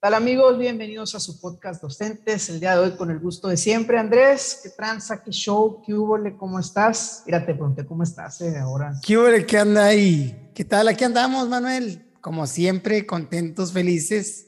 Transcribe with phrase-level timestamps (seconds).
[0.00, 0.56] tal amigos?
[0.56, 2.48] Bienvenidos a su podcast Docentes.
[2.48, 3.98] El día de hoy con el gusto de siempre.
[3.98, 5.22] Andrés, ¿qué tranza?
[5.22, 5.82] ¿Qué show?
[5.84, 6.16] ¿Qué hubo?
[6.38, 7.22] ¿Cómo estás?
[7.26, 8.94] Mira, te pregunté cómo estás eh, ahora.
[9.02, 9.26] ¿Qué hubo?
[9.46, 10.50] ¿Qué anda ahí?
[10.54, 10.88] ¿Qué tal?
[10.88, 12.02] Aquí andamos, Manuel.
[12.22, 14.46] Como siempre, contentos, felices,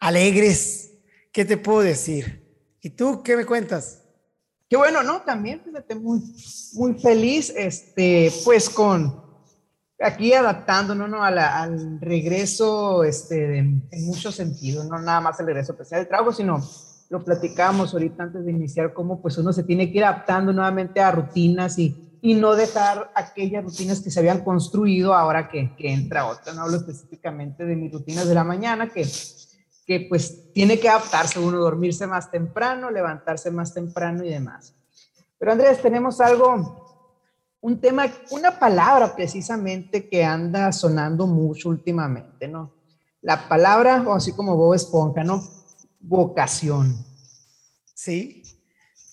[0.00, 0.92] alegres.
[1.32, 2.42] ¿Qué te puedo decir?
[2.80, 4.00] ¿Y tú qué me cuentas?
[4.70, 5.20] Qué bueno, ¿no?
[5.20, 6.22] También, fíjate, muy,
[6.72, 9.23] muy feliz, este, pues con
[10.04, 11.24] aquí adaptándonos ¿no?
[11.24, 16.62] al regreso este, en muchos sentidos, no nada más el regreso especial del trabajo, sino
[17.10, 21.00] lo platicamos ahorita antes de iniciar, cómo pues uno se tiene que ir adaptando nuevamente
[21.00, 25.92] a rutinas y, y no dejar aquellas rutinas que se habían construido ahora que, que
[25.92, 26.52] entra otra.
[26.54, 29.06] No hablo específicamente de mis rutinas de la mañana, que,
[29.86, 34.74] que pues tiene que adaptarse uno, dormirse más temprano, levantarse más temprano y demás.
[35.38, 36.83] Pero Andrés, tenemos algo
[37.64, 42.74] un tema, una palabra precisamente que anda sonando mucho últimamente, ¿no?
[43.22, 45.42] La palabra, o así como Bob Esponja, ¿no?
[45.98, 46.94] Vocación.
[47.94, 48.42] Sí.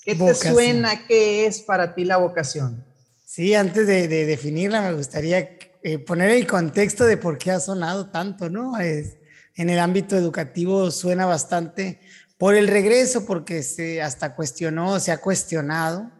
[0.04, 1.08] ¿Qué te suena?
[1.08, 2.86] ¿Qué es para ti la vocación?
[3.24, 8.10] Sí, antes de, definirla, me gustaría eh, poner el contexto de por qué ha sonado
[8.10, 8.78] tanto, ¿no?
[8.82, 9.18] Es,
[9.56, 12.02] en el ámbito educativo suena bastante
[12.38, 16.12] por el regreso, porque se hasta cuestionó, se ha cuestionado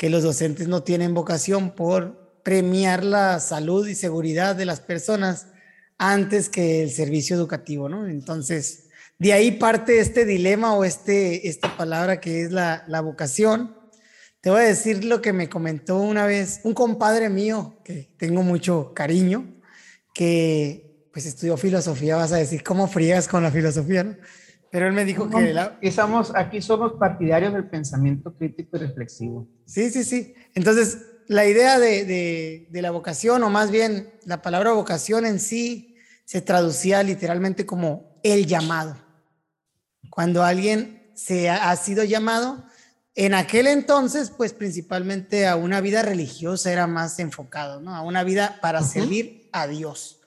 [0.00, 5.48] que los docentes no tienen vocación por premiar la salud y seguridad de las personas
[5.98, 8.08] antes que el servicio educativo, ¿no?
[8.08, 8.84] Entonces,
[9.18, 13.76] de ahí parte este dilema o este, esta palabra que es la, la vocación.
[14.40, 18.42] Te voy a decir lo que me comentó una vez un compadre mío, que tengo
[18.42, 19.60] mucho cariño,
[20.14, 24.04] que pues estudió filosofía, vas a decir, ¿cómo frías con la filosofía?
[24.04, 24.16] ¿no?
[24.70, 25.52] Pero él me dijo que...
[25.52, 25.78] La...
[26.34, 29.48] aquí somos partidarios del pensamiento crítico y reflexivo.
[29.66, 30.34] Sí, sí, sí.
[30.54, 35.96] Entonces, la idea de, de, la vocación, o más bien la palabra vocación en sí,
[36.24, 38.96] se traducía literalmente como el llamado.
[40.08, 42.64] Cuando alguien se ha, ha sido llamado,
[43.16, 47.94] en aquel entonces, pues principalmente a una vida religiosa era más enfocado, ¿no?
[47.94, 50.20] A una vida para servir a Dios.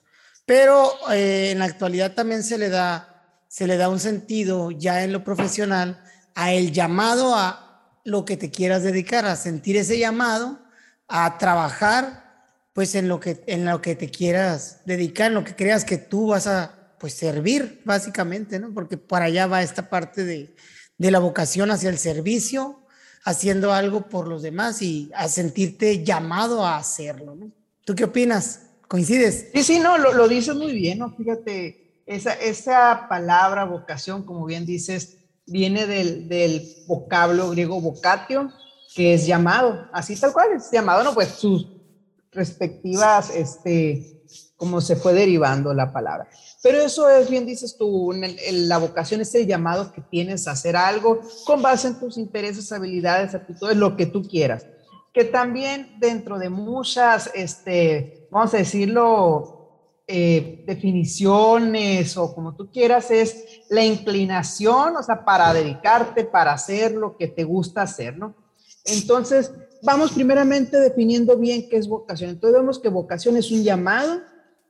[0.46, 3.13] Pero eh, en la actualidad también se le da
[3.54, 6.02] se le da un sentido ya en lo profesional
[6.34, 10.58] a el llamado a lo que te quieras dedicar, a sentir ese llamado,
[11.06, 15.54] a trabajar pues en lo que, en lo que te quieras dedicar, en lo que
[15.54, 18.74] creas que tú vas a pues servir básicamente, ¿no?
[18.74, 20.56] Porque para allá va esta parte de,
[20.98, 22.84] de la vocación hacia el servicio,
[23.22, 27.52] haciendo algo por los demás y a sentirte llamado a hacerlo, ¿no?
[27.84, 28.62] ¿Tú qué opinas?
[28.88, 29.50] ¿Coincides?
[29.54, 31.14] Sí, sí, no, lo, lo dices muy bien, ¿no?
[31.14, 38.50] Fíjate, esa, esa palabra vocación, como bien dices, viene del, del vocablo griego vocatio,
[38.94, 41.68] que es llamado, así tal cual, es llamado, no, pues sus
[42.30, 44.22] respectivas, este,
[44.56, 46.28] como se fue derivando la palabra.
[46.62, 48.12] Pero eso es, bien dices tú,
[48.52, 52.72] la vocación es el llamado que tienes a hacer algo con base en tus intereses,
[52.72, 54.66] habilidades, actitudes, lo que tú quieras.
[55.12, 59.63] Que también dentro de muchas, este, vamos a decirlo,
[60.06, 66.92] eh, definiciones o como tú quieras, es la inclinación, o sea, para dedicarte, para hacer
[66.92, 68.34] lo que te gusta hacer, ¿no?
[68.84, 69.50] Entonces,
[69.82, 72.30] vamos primeramente definiendo bien qué es vocación.
[72.30, 74.20] Entonces, vemos que vocación es un llamado,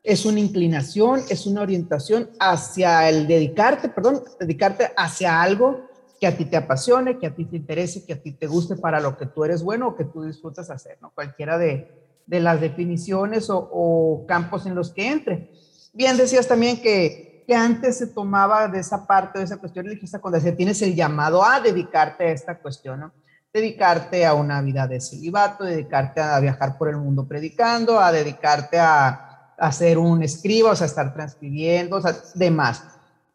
[0.04, 5.88] es una inclinación, es una orientación hacia el dedicarte, perdón, dedicarte hacia algo
[6.20, 8.76] que a ti te apasione, que a ti te interese, que a ti te guste
[8.76, 11.10] para lo que tú eres bueno o que tú disfrutas hacer, ¿no?
[11.12, 15.50] Cualquiera de, de las definiciones o, campos en los que entre.
[15.92, 20.20] Bien, decías también que, que, antes se tomaba de esa parte, de esa cuestión religiosa,
[20.20, 23.12] cuando decía, tienes el llamado a dedicarte a esta cuestión, ¿no?
[23.52, 28.80] Dedicarte a una vida de celibato, dedicarte a viajar por el mundo predicando, a dedicarte
[28.80, 32.82] a, a ser un escriba, o sea, estar transcribiendo, o sea, demás.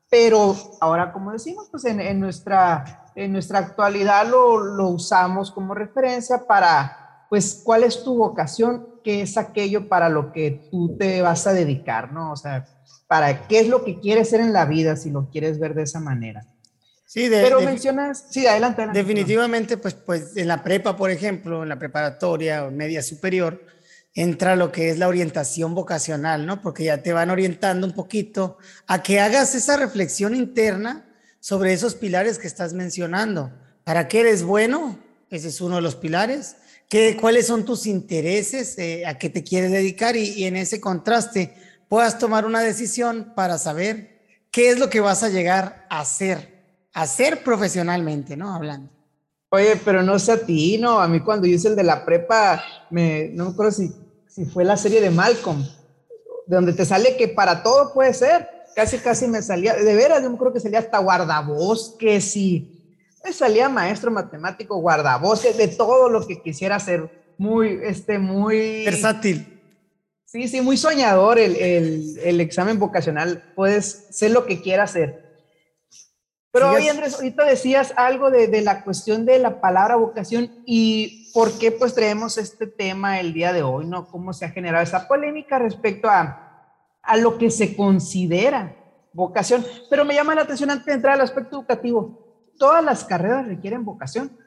[0.09, 5.75] Pero ahora, como decimos, pues en, en nuestra, en nuestra actualidad lo, lo usamos como
[5.75, 6.98] referencia para
[7.29, 8.88] pues, ¿cuál es tu vocación?
[9.03, 12.31] ¿Qué es aquello para lo que tú te vas a dedicar, no?
[12.31, 12.66] O sea,
[13.07, 15.84] para qué es lo que quieres ser en la vida, si lo quieres ver de
[15.84, 16.45] esa manera.
[17.05, 18.99] Sí, de, pero mencionas, sí, adelante, adelante.
[18.99, 23.64] Definitivamente, pues, pues en la prepa, por ejemplo, en la preparatoria o media superior,
[24.14, 26.61] entra lo que es la orientación vocacional, ¿no?
[26.61, 31.05] Porque ya te van orientando un poquito a que hagas esa reflexión interna
[31.40, 33.52] sobre esos pilares que estás mencionando.
[33.84, 34.99] ¿Para qué eres bueno?
[35.29, 36.58] Ese es uno de los pilares.
[36.90, 38.76] ¿Qué, ¿Cuáles son tus intereses?
[38.80, 40.18] Eh, ¿A qué te quieres dedicar?
[40.18, 41.53] Y, en ese contraste
[41.88, 44.20] puedas tomar una decisión para saber
[44.50, 46.64] qué es lo que vas a llegar a hacer,
[46.94, 48.56] a hacer profesionalmente, ¿no?
[48.56, 48.90] Hablando.
[49.52, 51.00] Oye, pero no sé a ti, ¿no?
[51.00, 53.91] A mí cuando yo hice el de la prepa, me, no me acuerdo si,
[54.28, 55.64] si fue la serie de Malcolm,
[56.47, 60.24] de donde te sale que para todo puede ser, casi, casi me salía, de veras,
[60.24, 62.78] yo creo que salía hasta guardabosques y
[63.23, 67.33] me salía maestro matemático, guardabosques, de todo lo que quisiera hacer.
[67.37, 68.85] Muy, este, muy...
[68.85, 69.61] Versátil.
[70.25, 73.51] Sí, sí, muy soñador el, el, el examen vocacional.
[73.55, 75.29] Puedes ser lo que quieras hacer.
[76.51, 81.31] Pero hoy, Andrés, ahorita decías algo de, de, la cuestión de la palabra vocación y
[81.31, 84.07] por qué pues traemos este tema el día de hoy, ¿no?
[84.07, 88.75] Cómo se ha generado esa polémica respecto a, a lo que se considera
[89.13, 89.63] vocación.
[89.91, 92.28] Pero me llama la atención antes de entrar al aspecto educativo.
[92.59, 94.38] ¿Todas las carreras requieren vocación?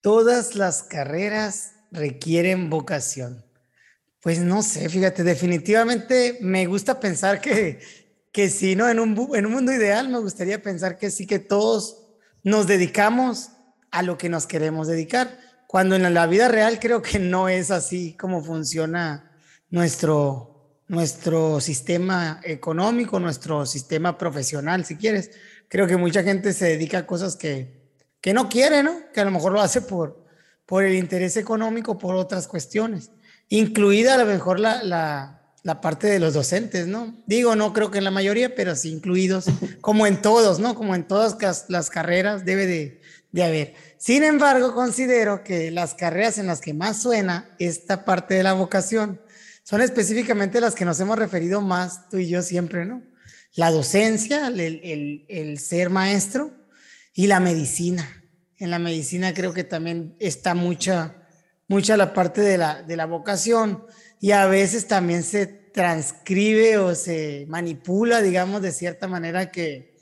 [0.00, 3.44] Todas las carreras requieren vocación.
[4.22, 7.80] Pues no sé, fíjate, definitivamente me gusta pensar que,
[8.32, 8.88] que sí, ¿no?
[8.88, 12.06] En un, en un mundo ideal me gustaría pensar que sí, que todos
[12.44, 13.50] nos dedicamos
[13.90, 17.70] a lo que nos queremos dedicar, cuando en la vida real creo que no es
[17.70, 19.32] así como funciona
[19.70, 25.32] nuestro, nuestro sistema económico, nuestro sistema profesional, si quieres.
[25.70, 27.80] Creo que mucha gente se dedica a cosas que,
[28.20, 29.10] que no quiere, ¿no?
[29.14, 30.26] Que a lo mejor lo hace por,
[30.66, 33.10] por el interés económico, por otras cuestiones
[33.50, 37.22] incluida a lo mejor la, la, la, parte de los docentes, ¿no?
[37.26, 39.46] Digo, no creo que en la mayoría, pero sí incluidos,
[39.82, 40.74] como en todos, ¿no?
[40.74, 41.36] Como en todas
[41.68, 43.02] las carreras debe de,
[43.32, 43.74] de haber.
[43.98, 48.54] Sin embargo, considero que las carreras en las que más suena esta parte de la
[48.54, 49.20] vocación
[49.64, 53.02] son específicamente las que nos hemos referido más tú y yo siempre, ¿no?
[53.54, 56.52] La docencia, el, el, ser maestro
[57.14, 58.08] y la medicina.
[58.58, 61.26] En la medicina creo que también está mucha,
[61.66, 63.84] mucha la parte de la, de la vocación
[64.20, 69.96] y a veces también se transcribe o se manipula, digamos, de cierta manera que,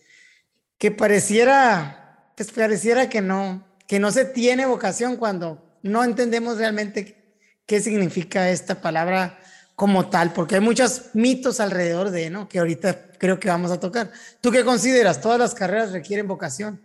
[0.76, 7.36] que pareciera, pues pareciera que no, que no se tiene vocación cuando no entendemos realmente
[7.66, 9.38] qué significa esta palabra
[9.78, 12.48] como tal, porque hay muchos mitos alrededor de, ¿no?
[12.48, 14.10] Que ahorita creo que vamos a tocar.
[14.40, 15.20] ¿Tú qué consideras?
[15.20, 16.84] ¿Todas las carreras requieren vocación?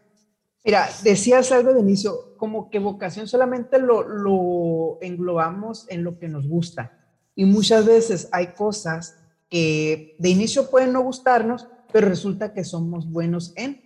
[0.63, 6.27] Mira, decías algo de inicio, como que vocación solamente lo, lo, englobamos en lo que
[6.27, 6.91] nos gusta.
[7.33, 9.15] Y muchas veces hay cosas
[9.49, 13.81] que de inicio pueden no gustarnos, pero resulta que somos buenos en.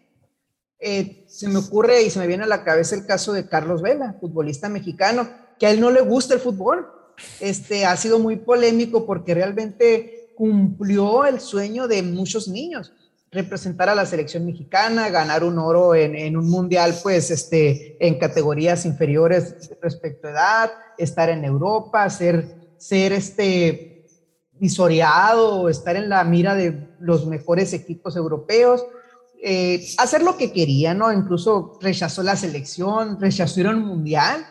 [0.79, 3.81] Eh, se me ocurre y se me viene a la cabeza el caso de Carlos
[3.81, 6.96] Vela, futbolista mexicano, que a él no le gusta el fútbol.
[7.39, 12.93] Este ha sido muy polémico porque realmente cumplió el sueño de muchos niños
[13.31, 18.85] representar a la selección mexicana, ganar un oro en, un mundial, pues, este, en categorías
[18.85, 24.05] inferiores respecto a edad, estar en Europa, ser, ser este,
[24.53, 28.85] visoreado, estar en la mira de los mejores equipos europeos,
[29.43, 31.11] eh, hacer lo que quería, ¿no?
[31.11, 34.45] Incluso rechazó la selección, rechazó ir a un mundial.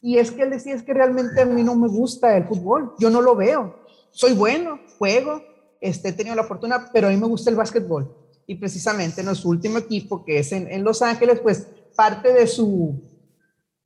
[0.00, 2.94] Y es que él decía, es que realmente a mí no me gusta el fútbol,
[2.98, 3.76] yo no lo veo.
[4.10, 5.42] Soy bueno, juego,
[5.80, 8.14] este, he tenido la fortuna, pero a mí me gusta el básquetbol.
[8.46, 11.66] Y precisamente en su último equipo, que es en, Los Ángeles, pues
[11.96, 13.02] parte de su,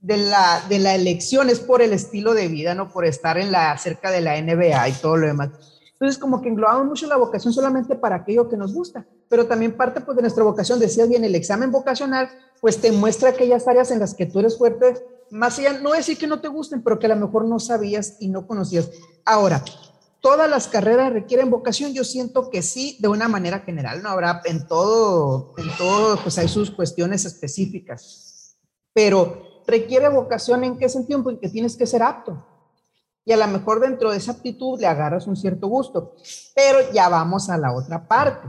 [0.00, 2.92] de la, de la elección es por el estilo de vida, ¿no?
[2.92, 5.50] Por estar en la, cerca de la NBA y todo lo demás.
[6.00, 9.76] Entonces, como que englobamos mucho la vocación solamente para aquello que nos gusta, pero también
[9.76, 12.30] parte pues, de nuestra vocación, decías bien, el examen vocacional,
[12.60, 14.94] pues te muestra aquellas áreas en las que tú eres fuerte,
[15.30, 18.16] más allá, no decir que no te gusten, pero que a lo mejor no sabías
[18.20, 18.90] y no conocías.
[19.24, 19.64] Ahora,
[20.20, 24.42] todas las carreras requieren vocación, yo siento que sí, de una manera general, no habrá
[24.44, 28.56] en todo, en todo, pues hay sus cuestiones específicas,
[28.92, 32.46] pero requiere vocación en qué sentido, porque tienes que ser apto.
[33.24, 36.14] Y a lo mejor dentro de esa aptitud le agarras un cierto gusto,
[36.54, 38.48] pero ya vamos a la otra parte.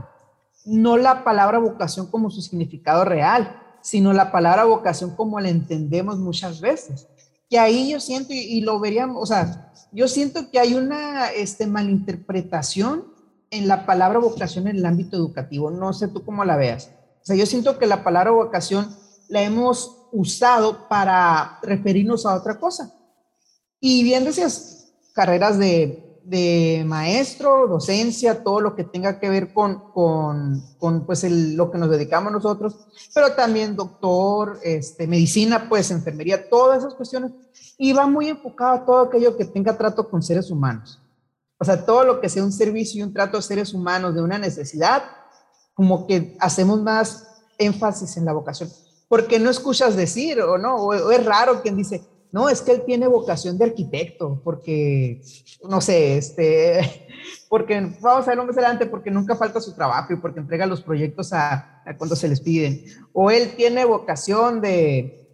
[0.64, 6.18] No la palabra vocación como su significado real, sino la palabra vocación como la entendemos
[6.18, 7.06] muchas veces.
[7.50, 11.66] Que ahí yo siento, y, lo veríamos, o sea, yo siento que hay una este,
[11.66, 13.04] malinterpretación
[13.50, 15.70] en la palabra vocación en el ámbito educativo.
[15.70, 16.90] No sé tú cómo la veas.
[17.20, 18.96] O sea, yo siento que la palabra vocación
[19.28, 22.94] la hemos usado para referirnos a otra cosa.
[23.80, 26.11] Y bien decías, carreras de,
[26.84, 32.32] maestro, docencia, todo lo que tenga que ver con, con, pues lo que nos dedicamos
[32.32, 32.76] nosotros,
[33.14, 37.32] pero también doctor, este, medicina, pues enfermería, todas esas cuestiones
[37.78, 41.00] y va muy enfocado a todo aquello que tenga trato con seres humanos.
[41.58, 44.22] O sea, todo lo que sea un servicio y un trato a seres humanos de
[44.22, 45.02] una necesidad,
[45.74, 47.26] como que hacemos más
[47.58, 48.68] énfasis en la vocación.
[49.08, 52.82] Porque no escuchas decir, o no, o, es raro quien dice, no, es que él
[52.84, 55.22] tiene vocación de arquitecto, porque,
[55.68, 57.06] no sé, este,
[57.48, 60.82] porque, vamos a verlo más adelante, porque nunca falta su trabajo y porque entrega los
[60.82, 62.84] proyectos a, a cuando se les piden.
[63.12, 65.28] O él tiene vocación de,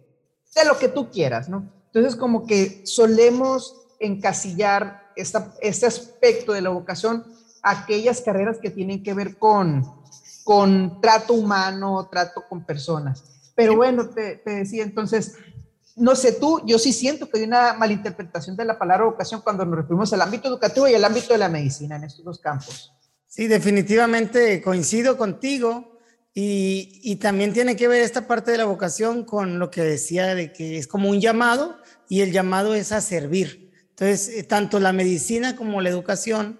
[0.55, 1.71] de lo que tú quieras, ¿no?
[1.85, 7.23] Entonces, como que solemos encasillar esta, este aspecto de la vocación
[7.61, 9.85] aquellas carreras que tienen que ver con,
[10.43, 13.51] con trato humano, trato con personas.
[13.55, 15.35] Pero bueno, te, te decía entonces,
[15.99, 19.65] no sé tú, yo sí siento que hay una malinterpretación de la palabra vocación cuando
[19.65, 22.93] nos referimos al ámbito educativo y al ámbito de la medicina en estos dos campos.
[23.27, 25.99] Sí, definitivamente coincido contigo
[26.33, 30.35] y, y, también tiene que ver esta parte de la vocación con lo que decía
[30.35, 31.77] de que es como un llamado
[32.07, 33.71] y el llamado es a servir.
[33.89, 36.59] Entonces, eh, tanto la medicina como la educación,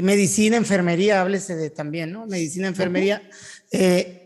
[0.00, 2.26] y medicina, enfermería, háblese de también, ¿no?
[2.26, 3.22] Medicina, enfermería,
[3.70, 4.19] eh,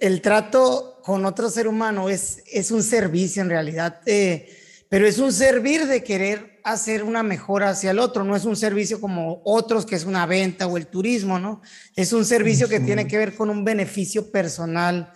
[0.00, 4.48] el trato con otro ser humano es, es un servicio en realidad, eh,
[4.88, 8.56] pero es un servir de querer hacer una mejora hacia el otro, no es un
[8.56, 11.60] servicio como otros que es una venta o el turismo, ¿no?
[11.94, 15.12] Es un servicio que tiene que ver con un beneficio personal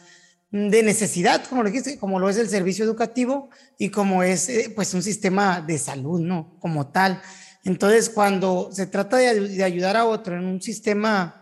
[0.51, 4.73] de necesidad, como lo dijiste, como lo es el servicio educativo y como es eh,
[4.75, 6.57] pues un sistema de salud, ¿no?
[6.59, 7.21] Como tal.
[7.65, 11.40] Entonces, cuando se trata de, ayudar a otro en un sistema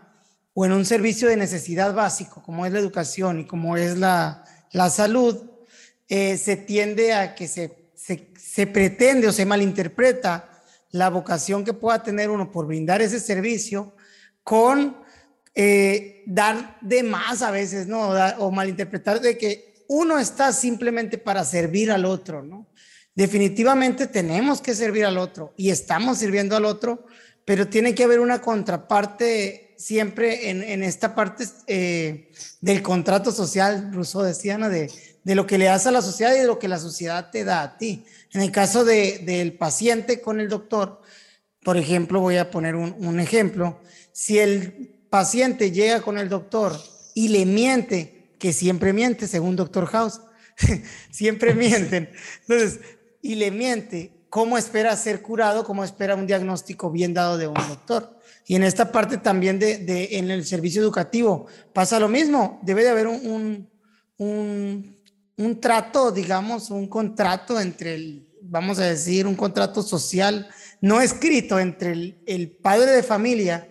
[0.58, 4.44] o en un servicio de necesidad básico, como es la educación y como es la,
[4.72, 5.36] la salud,
[6.08, 7.78] eh, se tiende a que se
[8.36, 10.48] se, pretende o se malinterpreta
[10.90, 13.94] la vocación que pueda tener uno por brindar ese servicio
[14.42, 14.96] con
[15.54, 18.10] eh, dar de más a veces, ¿no?
[18.38, 22.66] O, malinterpretar de que uno está simplemente para servir al otro, ¿no?
[23.14, 27.06] Definitivamente tenemos que servir al otro y estamos sirviendo al otro,
[27.44, 32.30] pero tiene que haber una contraparte siempre en, esta parte eh,
[32.60, 34.68] del contrato social, Rousseau decía, ¿no?
[34.68, 34.90] De,
[35.22, 37.44] de lo que le das a la sociedad y de lo que la sociedad te
[37.44, 38.04] da a ti.
[38.32, 41.00] En el caso de, del paciente con el doctor,
[41.62, 43.80] por ejemplo, voy a poner un, un ejemplo,
[44.12, 46.76] si el paciente llega con el doctor
[47.14, 50.20] y le miente, que siempre miente, según doctor House,
[51.10, 52.80] siempre mienten, entonces,
[53.22, 55.62] y le miente, ¿cómo espera ser curado?
[55.64, 58.17] ¿Cómo espera un diagnóstico bien dado de un doctor?
[58.48, 62.88] Y en esta parte también de, en el servicio educativo pasa lo mismo, debe de
[62.88, 63.68] haber un,
[64.16, 64.98] un
[65.38, 70.48] un trato, digamos, un contrato entre el, vamos a decir, un contrato social
[70.80, 73.68] no escrito entre el, padre de familia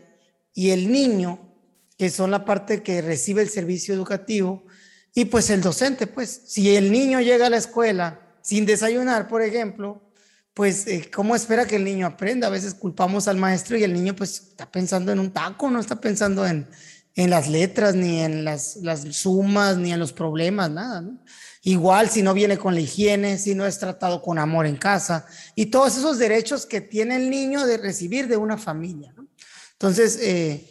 [0.53, 1.53] y el niño,
[1.97, 4.63] que son la parte que recibe el servicio educativo,
[5.13, 9.41] y pues el docente, pues, si el niño llega a la escuela sin desayunar, por
[9.41, 10.01] ejemplo,
[10.57, 12.47] pues, eh, ¿cómo espera que el niño aprenda?
[12.47, 15.79] A veces culpamos al maestro y el niño, pues, está pensando en un taco, no
[15.79, 16.67] está pensando en,
[17.13, 21.03] en las letras, ni en las, las sumas, ni en los problemas, nada.
[21.61, 25.27] Igual si no viene con la higiene, si no es tratado con amor en casa
[25.53, 29.13] y todos esos derechos que tiene el niño de recibir de una familia.
[29.73, 30.67] Entonces, eh,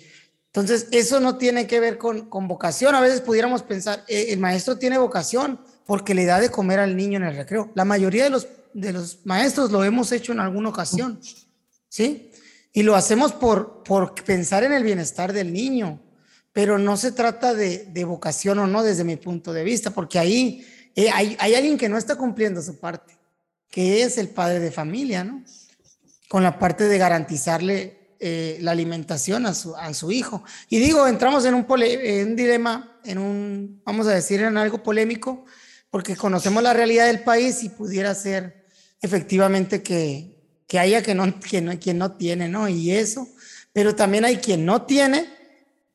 [0.47, 2.97] entonces, eso no tiene que ver con, con vocación.
[2.97, 6.97] A veces pudiéramos pensar, eh, el maestro tiene vocación porque le da de comer al
[6.97, 7.71] niño en el recreo.
[7.77, 11.19] La mayoría de los, de los maestros lo hemos hecho en alguna ocasión,
[11.89, 12.31] ¿sí?
[12.73, 16.03] Y lo hacemos por, por pensar en el bienestar del niño,
[16.53, 20.19] pero no se trata de, de vocación o no desde mi punto de vista, porque
[20.19, 23.19] ahí eh, hay, alguien que no está cumpliendo su parte,
[23.71, 25.43] que es el padre de familia, ¿no?
[26.29, 30.45] Con la parte de garantizarle eh, la alimentación a su, a su hijo.
[30.69, 34.83] Y digo, entramos en un, en un dilema, en un, vamos a decir, en algo
[34.83, 35.47] polémico,
[35.91, 38.56] porque conocemos la realidad del país y pudiera ser
[39.01, 42.69] efectivamente que, que haya que no, que no, quien no tiene, ¿no?
[42.69, 43.29] Y eso,
[43.73, 45.29] pero también hay quien no tiene,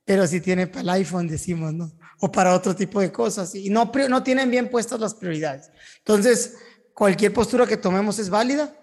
[0.06, 1.92] pero sí tiene para el iPhone, decimos, ¿no?
[2.22, 5.72] o para otro tipo de cosas y no, no tienen bien puestas las prioridades.
[5.98, 6.54] Entonces,
[6.94, 8.76] cualquier postura que tomemos es válida.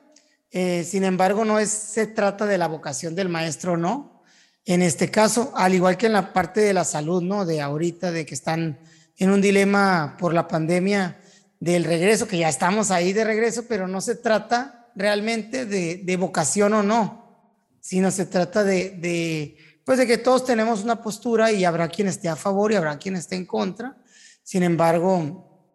[0.50, 4.24] Eh, sin embargo, no es, se trata de la vocación del maestro, no.
[4.64, 7.46] En este caso, al igual que en la parte de la salud, ¿no?
[7.46, 8.80] De ahorita, de que están
[9.16, 11.20] en un dilema por la pandemia
[11.60, 16.16] del regreso, que ya estamos ahí de regreso, pero no se trata realmente de, de
[16.16, 21.50] vocación o no, sino se trata de, de pues de que todos tenemos una postura
[21.50, 23.96] y habrá quien esté a favor y habrá quien esté en contra.
[24.42, 25.66] Sin embargo,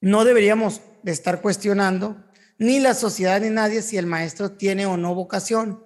[0.00, 2.24] no deberíamos de estar cuestionando
[2.56, 5.84] ni la sociedad ni nadie si el maestro tiene o no vocación,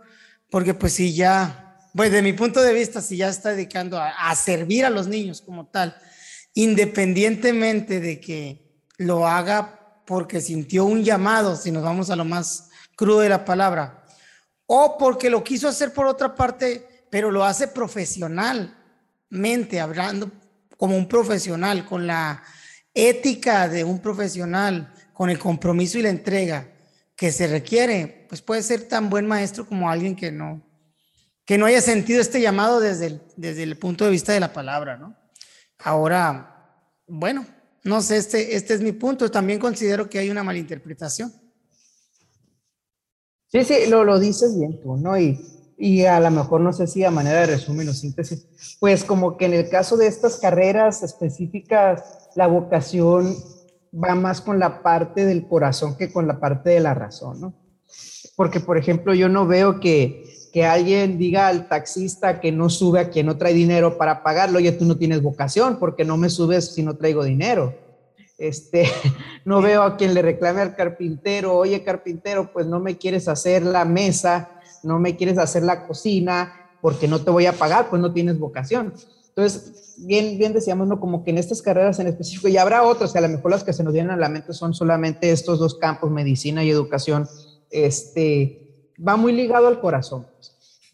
[0.51, 4.35] porque pues si ya, pues de mi punto de vista, si ya está dedicando a
[4.37, 5.97] servir a los niños como tal,
[6.55, 8.64] independientemente de que
[8.99, 13.45] lo haga porque sintió un llamado, si nos vamos a lo más crudo de la
[13.45, 14.05] palabra,
[14.67, 20.33] o porque lo quiso hacer por otra parte pero lo hace profesionalmente, hablando
[20.77, 22.43] como un profesional, con la
[22.93, 26.67] ética de un profesional, con el compromiso y la entrega
[27.15, 30.61] que se requiere, pues puede ser tan buen maestro como alguien que no,
[31.45, 34.97] que no haya sentido este llamado desde desde el punto de vista de la palabra,
[34.97, 35.17] ¿no?
[35.79, 36.67] Ahora,
[37.07, 37.47] bueno,
[37.85, 39.31] no sé, este, este es mi punto.
[39.31, 41.33] También considero que hay una malinterpretación.
[43.49, 45.17] Sí, sí, lo, lo dices bien tú, ¿no?
[45.19, 45.39] Y
[45.77, 48.47] y a lo mejor no sé si a manera de resumen o síntesis,
[48.79, 53.37] pues como que en el caso de estas carreras específicas, la vocación
[53.93, 57.55] va más con la parte del corazón que con la parte de la razón, ¿no?
[58.37, 60.24] Porque, por ejemplo, yo no veo que,
[60.55, 64.57] que alguien diga al taxista que no sube a quien no trae dinero para pagarlo,
[64.57, 67.75] oye, tú no tienes vocación porque no me subes si no traigo dinero.
[68.39, 68.89] Este,
[69.45, 73.65] no veo a quien le reclame al carpintero, oye, carpintero, pues no me quieres hacer
[73.65, 74.53] la mesa
[74.85, 78.39] no me quieres hacer la cocina porque no te voy a pagar, pues no tienes
[78.39, 78.93] vocación.
[79.29, 81.01] Entonces, bien, bien decíamos, ¿no?
[81.01, 83.73] Como que en estas carreras en específico, y habrá otras, a lo mejor las que
[83.73, 87.27] se nos vienen a la mente son solamente estos dos campos, medicina y educación,
[87.71, 88.64] este,
[88.97, 90.27] va muy ligado al corazón.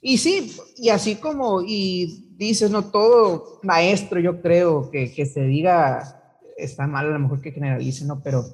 [0.00, 5.42] Y sí, y así como, y dices, no, todo maestro, yo creo que, que se
[5.42, 6.22] diga,
[6.56, 8.22] está mal a lo mejor que generalice, ¿no?
[8.22, 8.44] Pero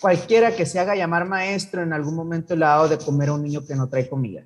[0.00, 3.34] cualquiera que se haga llamar maestro en algún momento le ha dado de comer a
[3.34, 4.44] un niño que no trae comida.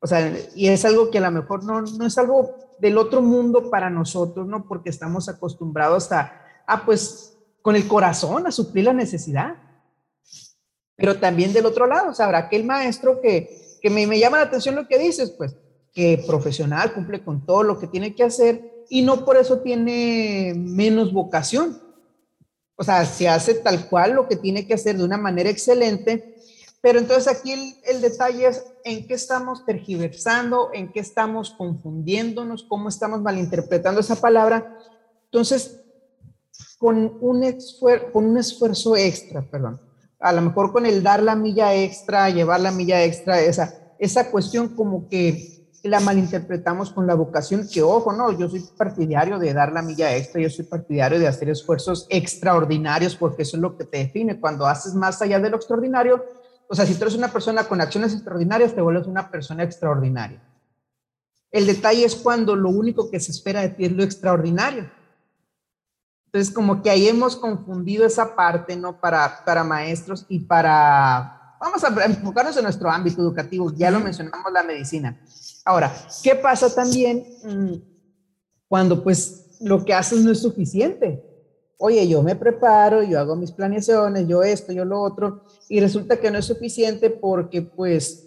[0.00, 3.22] O sea, y es algo que a lo mejor no, no es algo del otro
[3.22, 4.66] mundo para nosotros, ¿no?
[4.66, 9.54] Porque estamos acostumbrados a, ah, pues, con el corazón a suplir la necesidad.
[10.96, 14.44] Pero también del otro lado, o sea, habrá aquel maestro que, que me, llama la
[14.44, 15.54] atención lo que dices, pues,
[15.92, 20.54] que profesional, cumple con todo lo que tiene que hacer y no por eso tiene
[20.56, 21.78] menos vocación.
[22.76, 26.34] O sea, se hace tal cual lo que tiene que hacer de una manera excelente
[26.84, 32.90] pero entonces aquí el, detalle es en qué estamos tergiversando, en qué estamos confundiéndonos, cómo
[32.90, 34.78] estamos malinterpretando esa palabra.
[35.24, 35.80] Entonces,
[36.76, 37.58] con un,
[38.12, 39.80] con un esfuerzo extra, perdón,
[40.20, 44.30] a lo mejor con el dar la milla extra, llevar la milla extra, esa, esa
[44.30, 45.54] cuestión como que
[45.84, 50.16] la malinterpretamos con la vocación, que ojo, no, yo soy partidario de dar la milla
[50.16, 54.40] extra, yo soy partidario de hacer esfuerzos extraordinarios, porque eso es lo que te define.
[54.40, 56.24] Cuando haces más allá de lo extraordinario,
[56.68, 60.42] o sea, si tú eres una persona con acciones extraordinarias, te vuelves una persona extraordinaria.
[61.50, 64.90] El detalle es cuando lo único que se espera de ti es lo extraordinario.
[66.34, 68.98] Entonces, como que ahí hemos confundido esa parte, ¿no?
[68.98, 74.52] Para, para maestros y para, vamos a enfocarnos en nuestro ámbito educativo, ya lo mencionamos,
[74.52, 75.16] la medicina.
[75.64, 75.94] Ahora,
[76.24, 77.74] ¿qué pasa también mm,
[78.66, 81.22] cuando pues lo que haces no es suficiente?
[81.78, 86.16] oye, yo me preparo, yo hago mis planeaciones, yo esto, yo lo otro, y resulta
[86.16, 88.26] que no es suficiente porque pues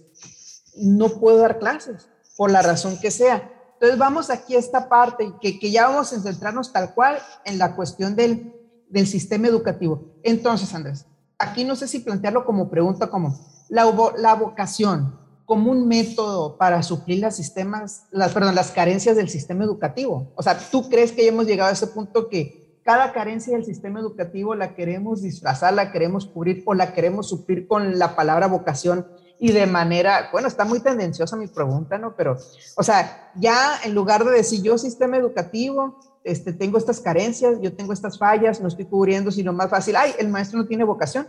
[0.78, 3.52] no puedo dar clases, por la razón que sea.
[3.78, 7.60] Entonces vamos aquí a esta parte, que, que ya vamos a centrarnos tal cual en
[7.60, 8.54] la cuestión del,
[8.90, 10.16] del sistema educativo.
[10.24, 11.06] Entonces, Andrés,
[11.38, 13.38] aquí no sé si plantearlo como pregunta, como
[13.70, 13.86] la,
[14.18, 19.64] la vocación como un método para suplir las sistemas, las, perdón, las carencias del sistema
[19.64, 20.34] educativo.
[20.36, 23.64] O sea, ¿tú crees que ya hemos llegado a ese punto que cada carencia del
[23.64, 28.48] sistema educativo la queremos disfrazar, la queremos cubrir o la queremos suplir con la palabra
[28.48, 29.08] vocación
[29.40, 32.16] y de manera, bueno, está muy tendenciosa mi pregunta, ¿no?
[32.16, 32.38] Pero,
[32.76, 37.74] o sea, ya en lugar de decir yo sistema educativo, este, tengo estas carencias, yo
[37.74, 41.28] tengo estas fallas, no estoy cubriendo, sino más fácil, ay, el maestro no tiene vocación.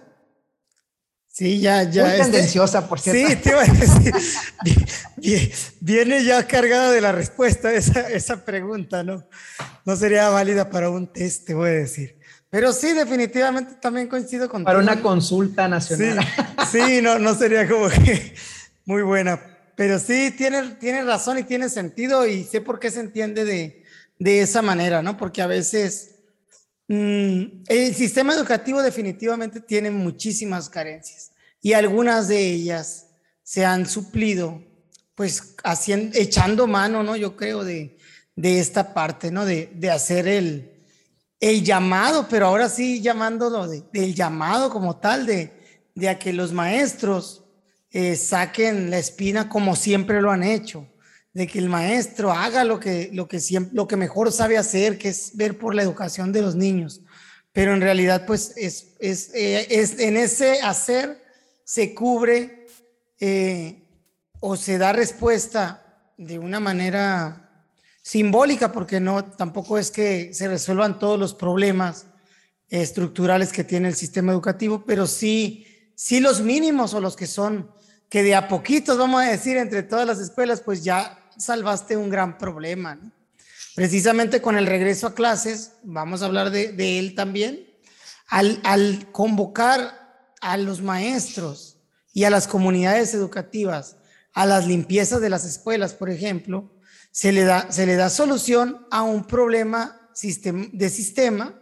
[1.39, 2.05] Sí, ya, ya.
[2.05, 3.31] Muy tendenciosa, por cierto.
[3.31, 5.53] Sí, te iba a decir.
[5.81, 9.25] viene ya cargada de la respuesta esa, esa pregunta, ¿no?
[9.85, 12.18] No sería válida para un test, te voy a decir.
[12.51, 16.25] Pero sí, definitivamente también coincido con Para una consulta nacional.
[16.71, 18.35] Sí, no, no sería como que
[18.85, 19.41] muy buena.
[19.77, 23.85] Pero sí, tiene, tiene razón y tiene sentido y sé por qué se entiende de,
[24.19, 25.17] de esa manera, ¿no?
[25.17, 26.19] Porque a veces
[26.89, 33.09] Mm, el sistema educativo definitivamente tiene muchísimas carencias y algunas de ellas
[33.43, 34.63] se han suplido,
[35.15, 37.15] pues haciendo, echando mano, ¿no?
[37.15, 37.99] Yo creo de,
[38.37, 39.45] de esta parte, ¿no?
[39.45, 40.78] De, de hacer el,
[41.41, 45.53] el llamado, pero ahora sí llamándolo de, del llamado como tal, de,
[45.95, 47.45] de a que los maestros
[47.91, 50.87] eh, saquen la espina como siempre lo han hecho
[51.39, 54.99] de que el maestro haga lo que, lo que, siempre, lo que mejor sabe hacer,
[54.99, 57.03] que es ver por la educación de los niños.
[57.53, 61.23] Pero en realidad, pues es, es, eh, es en ese hacer
[61.65, 62.67] se cubre
[63.21, 63.85] eh,
[64.41, 67.48] o se da respuesta de una manera
[68.09, 72.07] simbólica, porque no, tampoco es que se resuelvan todos los problemas
[72.71, 77.71] estructurales que tiene el sistema educativo, pero sí, sí los mínimos o los que son
[78.09, 82.09] que de a poquitos, vamos a decir, entre todas las escuelas, pues ya salvaste un
[82.09, 82.99] gran problema.
[83.75, 87.69] Precisamente con el regreso a clases, vamos a hablar de, él también,
[88.27, 91.77] al, al, convocar a los maestros
[92.15, 93.99] y a las comunidades educativas
[94.33, 96.71] a las limpiezas de las escuelas, por ejemplo,
[97.11, 100.11] se le da, se le da solución a un problema
[100.73, 101.55] de sistema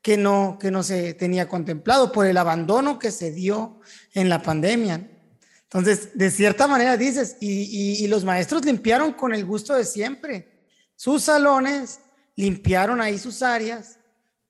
[0.00, 3.80] que no, que no se tenía contemplado por el abandono que se dio
[4.14, 5.10] en la pandemia.
[5.64, 10.62] Entonces, de cierta manera dices, y, los maestros limpiaron con el gusto de siempre.
[10.94, 11.98] Sus salones,
[12.36, 13.98] limpiaron ahí sus áreas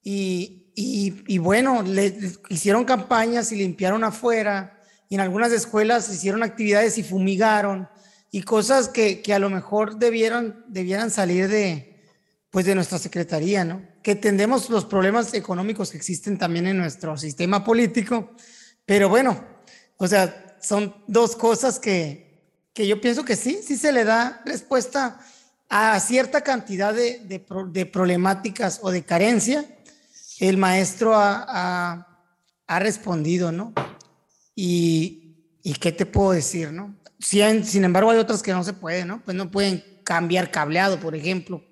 [0.03, 2.15] y, y, y bueno, le,
[2.51, 4.79] hicieron campañas y limpiaron afuera.
[5.09, 7.89] Y en algunas escuelas hicieron actividades y fumigaron
[8.37, 12.03] y cosas que, que a lo mejor debieron, debieran salir de,
[12.51, 13.81] pues de nuestra secretaría, ¿no?
[14.03, 18.33] Que entendemos los problemas económicos que existen también en nuestro sistema político,
[18.85, 19.43] pero bueno,
[19.97, 22.43] o sea, son dos cosas que,
[22.75, 25.19] que yo pienso que sí, sí se le da respuesta
[25.71, 27.21] a cierta cantidad de,
[27.71, 29.65] de, problemáticas o de carencia.
[30.41, 32.07] El maestro ha,
[32.67, 33.73] ha, respondido, ¿no?
[34.55, 36.95] Y, y, qué te puedo decir, ¿no?
[37.19, 39.23] Sin, sin embargo, hay otras que no se pueden, ¿no?
[39.25, 41.65] Pues no pueden cambiar cableado, por ejemplo,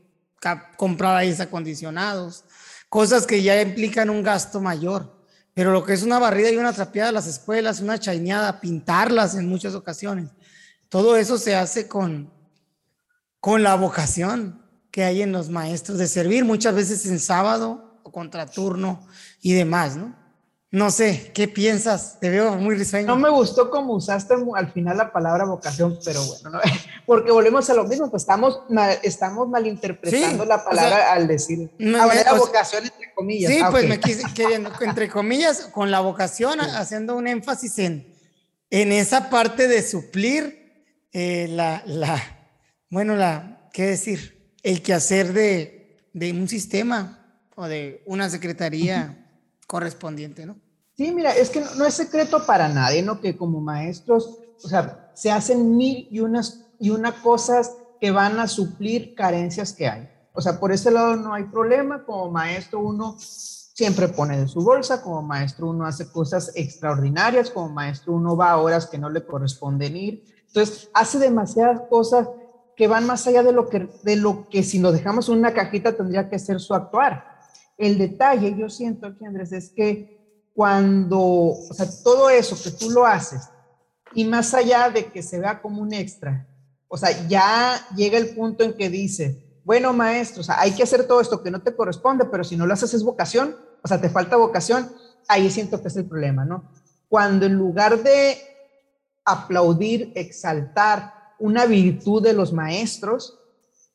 [0.76, 2.44] comprar aires acondicionados,
[2.88, 5.14] cosas que ya implican un gasto mayor.
[5.54, 9.36] Pero lo que es una barrida y una trapeada de las escuelas, una chaineada, pintarlas
[9.36, 10.30] en muchas ocasiones,
[10.88, 12.32] todo eso se hace con,
[13.38, 18.10] con la vocación que hay en los maestros de servir, muchas veces en sábado o
[18.10, 19.06] contraturno
[19.40, 20.23] y demás, ¿no?
[20.74, 22.18] No sé, ¿qué piensas?
[22.18, 23.06] Te veo muy risueño.
[23.06, 26.58] No me gustó cómo usaste al final la palabra vocación, pero bueno,
[27.06, 28.60] porque volvemos a lo mismo, pues estamos,
[29.04, 33.52] estamos malinterpretando la palabra al decir, a ah, vocación entre comillas.
[33.52, 38.12] Sí, ah, pues me quise, queriendo, entre comillas, con la vocación, haciendo un énfasis en,
[38.68, 42.20] en esa parte de suplir eh, la, la,
[42.90, 44.52] bueno, la, ¿qué decir?
[44.64, 49.24] El quehacer de, de un sistema o de una secretaría
[49.68, 50.63] correspondiente, ¿no?
[50.96, 53.20] Sí, mira, es que no, es secreto para nadie, ¿no?
[53.20, 58.38] Que como maestros, o sea, se hacen mil y unas y una cosas que van
[58.38, 60.08] a suplir carencias que hay.
[60.32, 62.04] O sea, por ese lado no hay problema.
[62.04, 67.68] Como maestro uno siempre pone de su bolsa, como maestro uno hace cosas extraordinarias, como
[67.68, 70.24] maestro uno va a horas que no le corresponden ir.
[70.46, 72.28] Entonces, hace demasiadas cosas
[72.76, 75.54] que van más allá de lo que, de lo que si nos dejamos en una
[75.54, 77.24] cajita tendría que ser su actuar.
[77.76, 80.23] El detalle, yo siento aquí, Andrés, es que
[80.54, 83.48] cuando, o sea, todo eso que tú lo haces,
[84.14, 86.46] y más allá de que se vea como un extra,
[86.86, 90.84] o sea, ya llega el punto en que dice, bueno, maestro, o sea, hay que
[90.84, 93.88] hacer todo esto que no te corresponde, pero si no lo haces es vocación, o
[93.88, 94.90] sea, te falta vocación,
[95.26, 96.70] ahí siento que es el problema, ¿no?
[97.08, 98.38] Cuando en lugar de
[99.24, 103.40] aplaudir, exaltar una virtud de los maestros,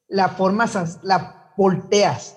[0.07, 2.35] la formas, la volteas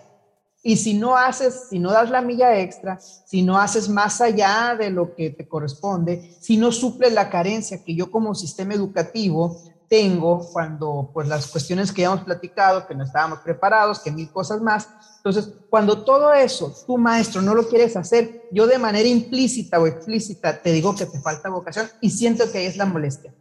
[0.62, 4.76] y si no haces, si no das la milla extra, si no haces más allá
[4.78, 9.60] de lo que te corresponde, si no suples la carencia que yo como sistema educativo
[9.88, 14.30] tengo cuando, pues las cuestiones que ya hemos platicado, que no estábamos preparados, que mil
[14.30, 14.88] cosas más.
[15.16, 19.86] Entonces, cuando todo eso, tu maestro no lo quieres hacer, yo de manera implícita o
[19.86, 23.34] explícita te digo que te falta vocación y siento que ahí es la molestia.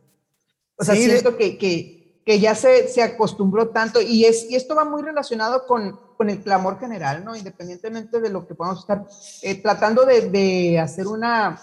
[0.75, 4.75] O sea, siento que, que, que, ya se, se acostumbró tanto y, es, y esto
[4.75, 7.35] va muy relacionado con con el clamor general, ¿no?
[7.35, 9.07] Independientemente de lo que podamos estar
[9.41, 11.59] eh, tratando de, de, hacer una,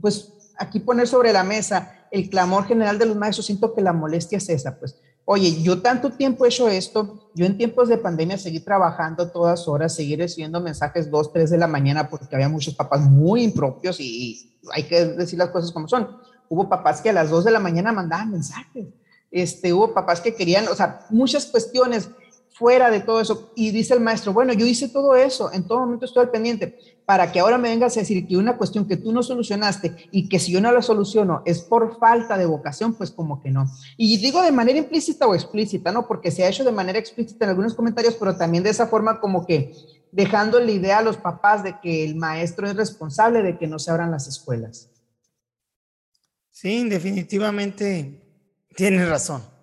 [0.00, 3.92] pues aquí poner sobre la mesa el clamor general de los maestros, siento que la
[3.92, 7.98] molestia es esa, pues, oye, yo tanto tiempo he hecho esto, yo en tiempos de
[7.98, 12.48] pandemia seguí trabajando todas horas, seguí recibiendo mensajes 2, 3 de la mañana porque había
[12.48, 16.16] muchos papás muy impropios y hay que decir las cosas como son.
[16.48, 18.86] Hubo papás que a las 2 de la mañana mandaban mensajes.
[19.30, 22.08] Este, hubo papás que querían, o sea, muchas cuestiones
[22.58, 23.52] fuera de todo eso.
[23.54, 26.76] Y dice el maestro, bueno, yo hice todo eso, en todo momento estoy al pendiente,
[27.06, 30.28] para que ahora me vengas a decir que una cuestión que tú no solucionaste y
[30.28, 33.66] que si yo no la soluciono es por falta de vocación, pues como que no.
[33.96, 36.06] Y digo de manera implícita o explícita, ¿no?
[36.06, 39.20] Porque se ha hecho de manera explícita en algunos comentarios, pero también de esa forma
[39.20, 39.72] como que
[40.10, 43.78] dejando la idea a los papás de que el maestro es responsable de que no
[43.78, 44.90] se abran las escuelas.
[46.50, 48.20] Sí, definitivamente
[48.74, 49.57] tienes razón.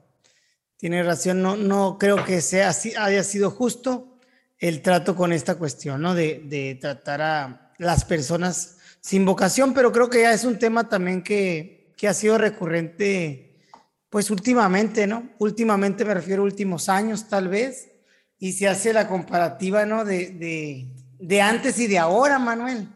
[0.86, 4.20] Tiene razón, no, no creo que sea haya sido justo
[4.60, 6.14] el trato con esta cuestión, ¿no?
[6.14, 11.24] De, tratar a las personas sin vocación, pero creo que ya es un tema también
[11.24, 13.64] que, que ha sido recurrente,
[14.12, 15.32] pues últimamente, ¿no?
[15.40, 17.90] Últimamente me refiero a últimos años, tal vez,
[18.38, 20.06] y se hace la comparativa, ¿no?
[20.06, 22.90] De, de antes y de ahora, Manuel.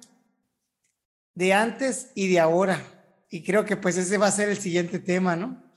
[1.34, 2.80] De antes y de ahora.
[3.32, 5.69] Y creo que pues ese va a ser el siguiente tema, ¿no?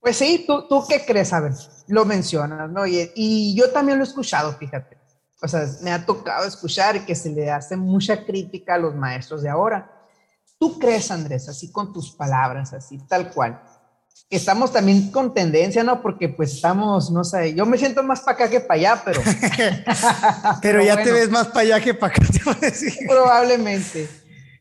[0.00, 1.32] Pues sí, ¿tú, tú qué crees?
[1.32, 1.52] A ver,
[1.88, 2.86] lo mencionas, ¿no?
[2.86, 4.98] Y, y yo también lo he escuchado, fíjate.
[5.42, 9.42] O sea, me ha tocado escuchar que se le hace mucha crítica a los maestros
[9.42, 9.90] de ahora.
[10.58, 13.62] ¿Tú crees, Andrés, así con tus palabras, así tal cual?
[14.28, 16.02] Estamos también con tendencia, ¿no?
[16.02, 19.22] Porque pues estamos, no sé, yo me siento más para acá que para allá, pero...
[20.60, 22.92] pero, ya te ves más para allá que para acá, te voy a decir.
[23.08, 24.08] Probablemente.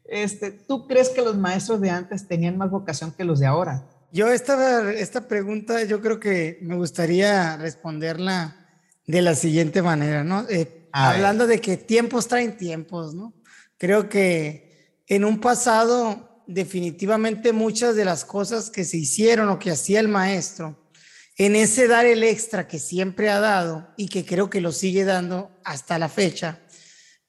[0.06, 3.84] Este, ¿Tú crees que los maestros de antes tenían más vocación que los de ahora?
[4.12, 8.68] Yo esta, esta pregunta yo creo que me gustaría responderla
[9.06, 10.48] de la siguiente manera, ¿no?
[10.50, 13.34] Eh, hablando de que tiempos traen tiempos, ¿no?
[13.78, 19.70] Creo que en un pasado definitivamente muchas de las cosas que se hicieron o que
[19.70, 20.90] hacía el maestro,
[21.38, 25.06] en ese dar el extra que siempre ha dado y que creo que lo sigue
[25.06, 26.60] dando hasta la fecha,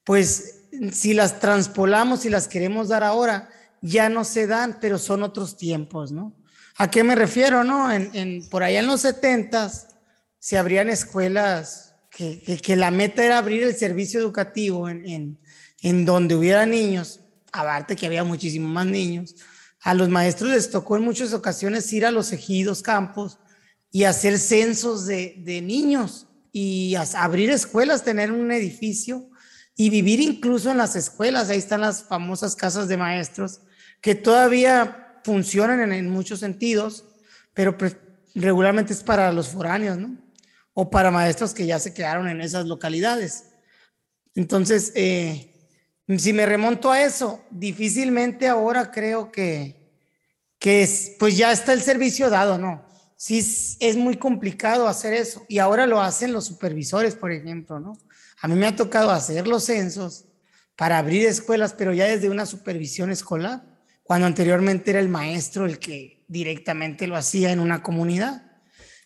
[0.03, 0.63] pues
[0.93, 3.51] si las transpolamos y las queremos dar ahora,
[3.83, 6.40] ya no se dan, pero son otros tiempos, ¿no?
[6.77, 7.91] ¿A qué me refiero, no?
[7.93, 9.89] En, por allá en los setentas
[10.39, 15.39] se abrían escuelas que, la meta era abrir el servicio educativo en,
[16.05, 17.21] donde hubiera niños,
[17.53, 19.37] aparte que había muchísimos más niños.
[19.81, 23.39] A los maestros les tocó en muchas ocasiones ir a los ejidos, campos
[23.91, 29.31] y hacer censos de niños y abrir escuelas, tener un edificio
[29.77, 31.49] y vivir incluso en las escuelas.
[31.49, 33.61] Ahí están las famosas casas de maestros
[34.01, 37.05] que todavía funcionan en, muchos sentidos,
[37.55, 37.97] pero pues,
[38.35, 40.17] regularmente es para los foráneos, ¿no?
[40.73, 43.45] O para maestros que ya se quedaron en esas localidades.
[44.35, 45.53] Entonces, eh,
[46.19, 49.93] si me remonto a eso, difícilmente ahora creo que,
[50.59, 52.87] que es, pues ya está el servicio dado, ¿no?
[53.17, 53.39] Sí,
[53.81, 55.45] es muy complicado hacer eso.
[55.49, 57.99] Y ahora lo hacen los supervisores, por ejemplo, ¿no?
[58.41, 60.25] A mí me ha tocado hacer los censos
[60.77, 63.70] para abrir escuelas, pero ya desde una supervisión escolar
[64.11, 68.43] cuando anteriormente era el maestro el que directamente lo hacía en una comunidad.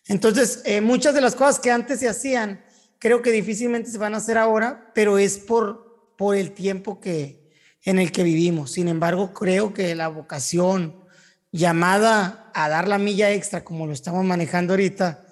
[0.07, 2.65] Entonces, eh, muchas de las cosas que antes se hacían,
[2.97, 7.51] creo que difícilmente se van a hacer ahora, pero es por, por el tiempo que,
[7.83, 8.71] en el que vivimos.
[8.71, 11.03] Sin embargo, creo que la vocación
[11.51, 15.23] llamada a dar la milla extra, como lo estamos manejando ahorita,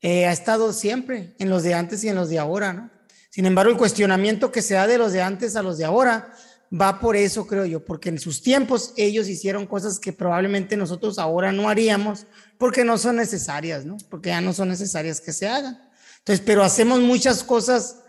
[0.00, 2.90] eh, ha estado siempre en los de antes y en los de ahora, ¿no?
[3.28, 6.32] Sin embargo, el cuestionamiento que se da de los de antes a los de ahora
[6.72, 11.18] va por eso, creo yo, porque en sus tiempos ellos hicieron cosas que probablemente nosotros
[11.18, 12.26] ahora no haríamos
[12.58, 13.96] porque no son necesarias, ¿no?
[14.10, 15.78] Porque ya no son necesarias que se hagan.
[16.18, 18.00] Entonces, pero hacemos muchas cosas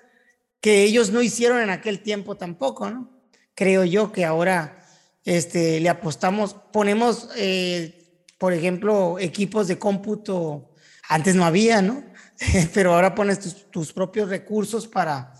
[0.61, 3.11] que ellos no hicieron en aquel tiempo tampoco, ¿no?
[3.53, 4.85] Creo yo que ahora
[5.23, 10.73] este, le apostamos, ponemos, eh, por ejemplo, equipos de cómputo,
[11.07, 12.03] antes no había, ¿no?
[12.73, 15.33] pero ahora pones tus, tus propios recursos para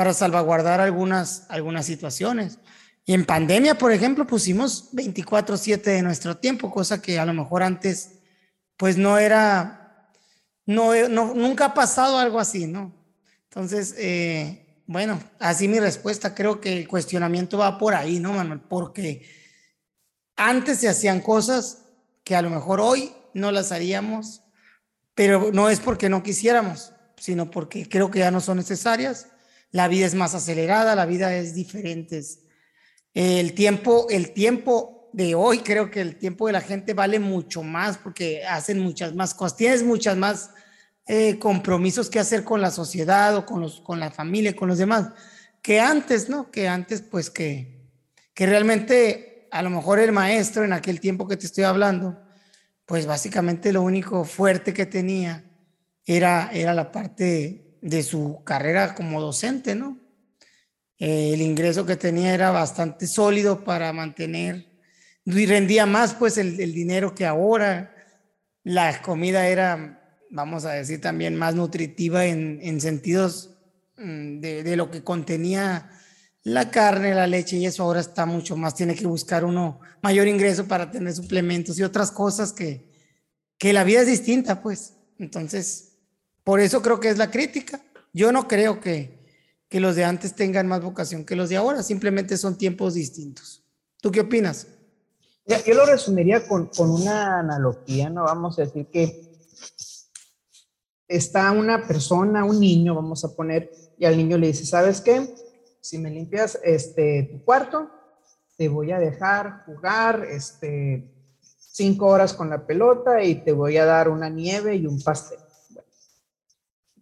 [0.00, 2.56] para salvaguardar algunas, algunas situaciones.
[3.04, 7.62] Y en pandemia, por ejemplo, pusimos 24/7 de nuestro tiempo, cosa que a lo mejor
[7.62, 8.12] antes,
[8.78, 10.10] pues no era,
[10.64, 12.94] no, no nunca ha pasado algo así, ¿no?
[13.44, 18.60] Entonces, eh, bueno, así mi respuesta, creo que el cuestionamiento va por ahí, ¿no, Manuel?
[18.60, 19.28] Porque
[20.34, 21.82] antes se hacían cosas
[22.24, 24.40] que a lo mejor hoy no las haríamos,
[25.14, 29.29] pero no es porque no quisiéramos, sino porque creo que ya no son necesarias
[29.70, 32.20] la vida es más acelerada, la vida es diferente.
[33.14, 37.62] El tiempo, el tiempo de hoy, creo que el tiempo de la gente vale mucho
[37.62, 40.50] más porque hacen muchas más cosas, tienes muchas más
[41.06, 44.78] eh, compromisos que hacer con la sociedad o con, los, con la familia, con los
[44.78, 45.10] demás,
[45.62, 46.50] que antes, ¿no?
[46.50, 47.80] Que antes, pues que,
[48.34, 52.20] que realmente a lo mejor el maestro en aquel tiempo que te estoy hablando,
[52.86, 55.44] pues básicamente lo único fuerte que tenía
[56.04, 59.98] era, era la parte de su carrera como docente, ¿no?
[60.98, 64.70] Eh, el ingreso que tenía era bastante sólido para mantener
[65.24, 67.96] y rendía más pues el, dinero que ahora.
[68.62, 73.56] La comida era, vamos a decir, también más nutritiva en, sentidos
[73.96, 75.90] mm, de, de, lo que contenía
[76.42, 80.28] la carne, la leche y eso ahora está mucho más, tiene que buscar uno mayor
[80.28, 82.90] ingreso para tener suplementos y otras cosas que,
[83.58, 84.94] que la vida es distinta pues.
[85.18, 85.89] Entonces,
[86.44, 87.80] por eso creo que es la crítica.
[88.12, 89.18] Yo no creo que,
[89.68, 93.64] que los de antes tengan más vocación que los de ahora, simplemente son tiempos distintos.
[94.00, 94.66] ¿Tú qué opinas?
[95.66, 98.24] Yo lo resumiría con, con una analogía, ¿no?
[98.24, 99.30] Vamos a decir que
[101.08, 105.34] está una persona, un niño, vamos a poner, y al niño le dice, ¿sabes qué?
[105.80, 107.90] Si me limpias este, tu cuarto,
[108.56, 111.12] te voy a dejar jugar este,
[111.58, 115.39] cinco horas con la pelota y te voy a dar una nieve y un pastel.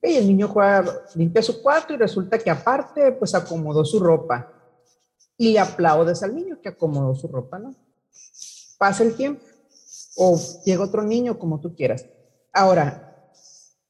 [0.03, 0.85] Y el niño juega,
[1.15, 4.53] limpia su cuarto y resulta que aparte, pues acomodó su ropa.
[5.37, 7.75] Y le aplaudes al niño que acomodó su ropa, ¿no?
[8.79, 9.45] Pasa el tiempo.
[10.17, 12.07] O llega otro niño, como tú quieras.
[12.53, 13.31] Ahora,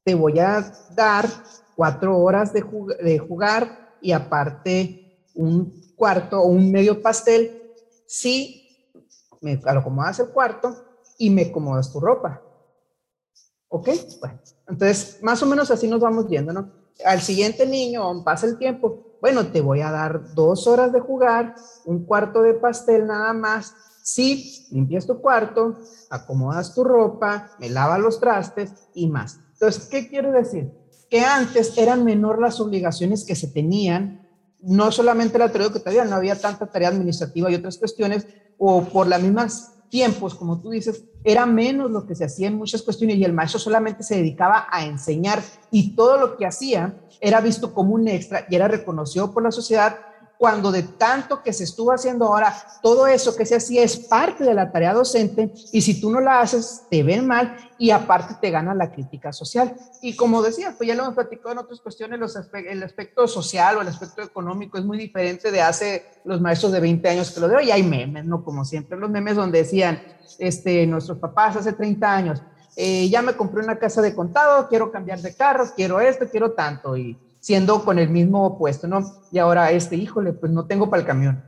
[0.04, 1.26] te voy a dar
[1.76, 2.64] cuatro horas de,
[3.02, 7.74] de jugar y aparte un cuarto o un medio pastel
[8.06, 8.94] si
[9.40, 10.74] me acomodas el cuarto
[11.18, 12.42] y me acomodas tu ropa.
[13.68, 13.88] ¿Ok?
[14.20, 16.72] Bueno, entonces más o menos así nos vamos viendo, ¿no?
[17.04, 21.54] Al siguiente niño, pasa el tiempo, bueno, te voy a dar dos horas de jugar,
[21.84, 23.74] un cuarto de pastel nada más.
[24.02, 25.76] Sí, limpias tu cuarto,
[26.08, 29.38] acomodas tu ropa, me lavas los trastes y más.
[29.52, 30.72] Entonces, ¿qué quiero decir?
[31.10, 34.26] Que antes eran menor las obligaciones que se tenían,
[34.60, 38.26] no solamente la tarea que todavía no había tanta tarea administrativa y otras cuestiones,
[38.56, 42.56] o por las mismas tiempos, como tú dices, era menos lo que se hacía en
[42.56, 46.94] muchas cuestiones y el maestro solamente se dedicaba a enseñar y todo lo que hacía
[47.20, 49.96] era visto como un extra y era reconocido por la sociedad
[50.38, 54.44] cuando de tanto que se estuvo haciendo ahora, todo eso que se hacía es parte
[54.44, 58.36] de la tarea docente y si tú no la haces, te ven mal y aparte
[58.40, 59.74] te gana la crítica social.
[60.00, 63.78] Y como decía, pues ya lo hemos platicado en otras cuestiones, los el aspecto social
[63.78, 67.40] o el aspecto económico es muy diferente de hace los maestros de 20 años que
[67.40, 67.70] lo de hoy.
[67.72, 68.44] Hay memes, ¿no?
[68.44, 70.00] Como siempre, los memes donde decían,
[70.38, 72.42] este, nuestros papás hace 30 años,
[72.76, 76.52] eh, ya me compré una casa de contado, quiero cambiar de carros, quiero esto, quiero
[76.52, 76.96] tanto.
[76.96, 77.18] Y
[77.48, 79.22] siendo con el mismo puesto, ¿no?
[79.32, 81.42] Y ahora este, híjole, pues no tengo para el camión.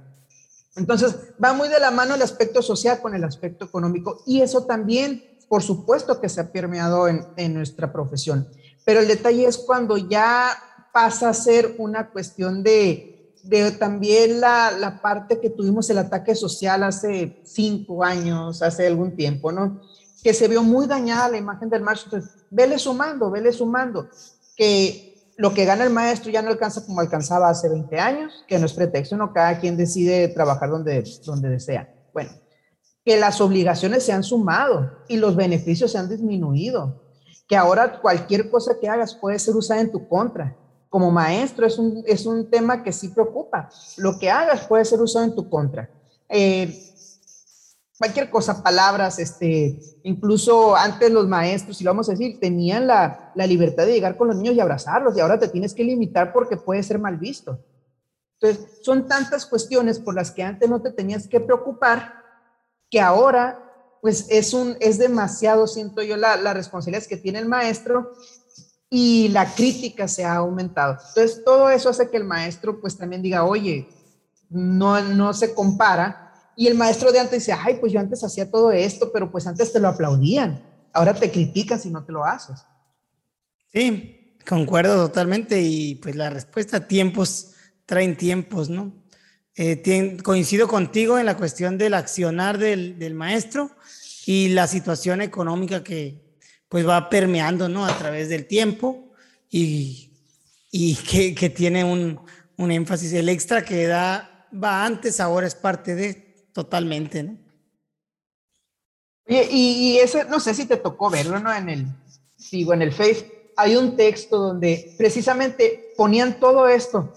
[0.74, 4.64] Entonces, va muy de la mano el aspecto social con el aspecto económico y eso
[4.64, 8.48] también, por supuesto que se ha permeado en, nuestra profesión.
[8.82, 10.56] Pero el detalle es cuando ya
[10.90, 16.34] pasa a ser una cuestión de, de también la, la, parte que tuvimos el ataque
[16.34, 19.82] social hace cinco años, hace algún tiempo, ¿no?
[20.24, 22.16] Que se vio muy dañada la imagen del maestro.
[22.16, 24.08] Entonces, vele sumando, vele sumando,
[24.56, 25.09] que
[25.40, 28.66] lo que gana el maestro ya no alcanza como alcanzaba hace 20 años, que no
[28.66, 31.88] es pretexto, no cada quien decide trabajar donde, donde desea.
[32.12, 32.30] Bueno,
[33.06, 37.02] que las obligaciones se han sumado y los beneficios se han disminuido,
[37.48, 40.54] que ahora cualquier cosa que hagas puede ser usada en tu contra.
[40.90, 43.70] Como maestro es un, es un tema que sí preocupa.
[43.96, 45.88] Lo que hagas puede ser usado en tu contra.
[46.28, 46.89] Eh,
[48.00, 53.30] cualquier cosa, palabras, este, incluso antes los maestros, si lo vamos a decir, tenían la,
[53.34, 56.32] la, libertad de llegar con los niños y abrazarlos, y ahora te tienes que limitar
[56.32, 57.62] porque puede ser mal visto.
[58.40, 62.14] Entonces, son tantas cuestiones por las que antes no te tenías que preocupar,
[62.90, 67.48] que ahora, pues es, un, es demasiado, siento yo, la, la responsabilidad que tiene el
[67.48, 68.12] maestro
[68.88, 70.96] y la crítica se ha aumentado.
[71.08, 73.90] Entonces, todo eso hace que el maestro, pues también diga, oye,
[74.48, 76.29] no, no se compara
[76.60, 79.46] y el maestro de antes dice, ay, pues yo antes hacía todo esto, pero pues
[79.46, 80.62] antes te lo aplaudían.
[80.92, 82.60] Ahora te critican si no te lo haces.
[83.72, 85.62] Sí, concuerdo totalmente.
[85.62, 87.52] Y pues la respuesta, tiempos
[87.86, 88.92] traen tiempos, ¿no?
[89.56, 93.70] Eh, coincido contigo en la cuestión del accionar del, del, maestro
[94.26, 96.36] y la situación económica que
[96.68, 97.86] pues va permeando, ¿no?
[97.86, 99.14] A través del tiempo
[99.48, 100.12] y,
[100.70, 102.20] y que, que tiene un,
[102.58, 103.14] un énfasis.
[103.14, 107.38] El extra que da va antes, ahora es parte de Totalmente, ¿no?
[109.26, 111.54] Y, y, ese, no sé si te tocó verlo, ¿no?
[111.54, 111.86] En el,
[112.50, 117.12] digo, en el Face, hay un texto donde precisamente ponían todo esto,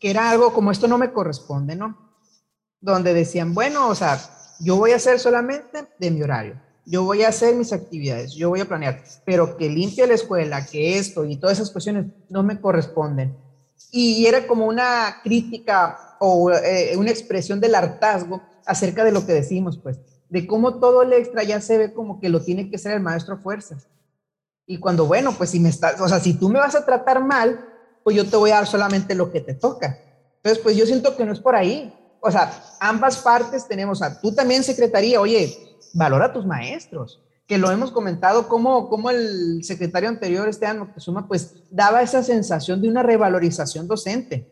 [0.00, 2.16] que era algo como esto no me corresponde, ¿no?
[2.80, 4.18] Donde decían, bueno, o sea,
[4.60, 8.48] yo voy a hacer solamente de mi horario, yo voy a hacer mis actividades, yo
[8.48, 12.42] voy a planear, pero que limpie la escuela, que esto y todas esas cuestiones no
[12.42, 13.36] me corresponden.
[13.90, 19.32] Y era como una crítica o eh, una expresión del hartazgo acerca de lo que
[19.32, 22.78] decimos, pues, de cómo todo el extra ya se ve como que lo tiene que
[22.78, 23.88] ser el maestro fuerzas.
[24.66, 27.24] Y cuando, bueno, pues si me estás, o sea, si tú me vas a tratar
[27.24, 27.64] mal,
[28.04, 29.98] pues yo te voy a dar solamente lo que te toca.
[30.36, 31.94] Entonces, pues yo siento que no es por ahí.
[32.20, 35.56] O sea, ambas partes tenemos, a tú también secretaría, oye,
[35.94, 41.26] valora a tus maestros, que lo hemos comentado, como, como el secretario anterior, Esteban Moctezuma,
[41.26, 44.46] pues daba esa sensación de una revalorización docente.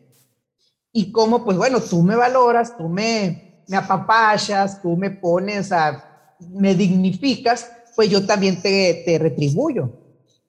[0.91, 6.35] Y cómo, pues bueno, tú me valoras, tú me, me apapachas, tú me pones a,
[6.39, 9.91] me dignificas, pues yo también te, te retribuyo.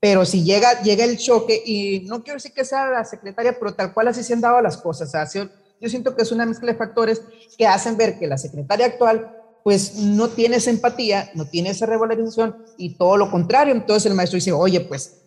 [0.00, 3.74] Pero si llega, llega el choque, y no quiero decir que sea la secretaria, pero
[3.74, 5.12] tal cual así se han dado las cosas.
[5.32, 7.22] yo siento que es una mezcla de factores
[7.56, 11.84] que hacen ver que la secretaria actual pues no tiene esa empatía, no tiene esa
[11.84, 13.74] revalorización y todo lo contrario.
[13.74, 15.18] Entonces el maestro dice, oye, pues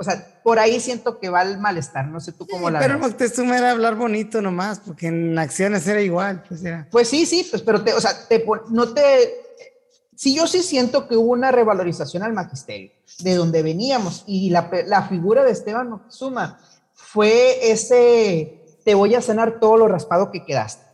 [0.00, 3.00] o sea, por ahí siento que va el malestar, no sé tú cómo la pero
[3.00, 3.14] ves.
[3.18, 6.44] Pero era hablar bonito nomás, porque en acciones era igual.
[6.48, 6.86] Pues, era.
[6.90, 9.02] pues sí, sí, pues, pero te, o sea, te, no te...
[10.14, 14.70] Sí, yo sí siento que hubo una revalorización al magisterio, de donde veníamos, y la,
[14.86, 16.60] la figura de Esteban Moctezuma
[16.94, 20.84] fue ese, te voy a sanar todo lo raspado que quedaste.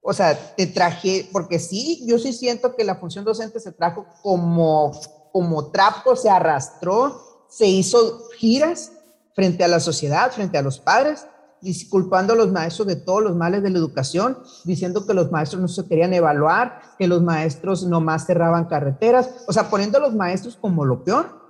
[0.00, 4.06] O sea, te traje, porque sí, yo sí siento que la función docente se trajo
[4.22, 4.92] como,
[5.32, 8.90] como trapo, se arrastró se hizo giras
[9.32, 11.26] frente a la sociedad, frente a los padres,
[11.60, 15.62] disculpando a los maestros de todos los males de la educación, diciendo que los maestros
[15.62, 20.14] no se querían evaluar, que los maestros nomás cerraban carreteras, o sea, poniendo a los
[20.14, 21.44] maestros como lo peor,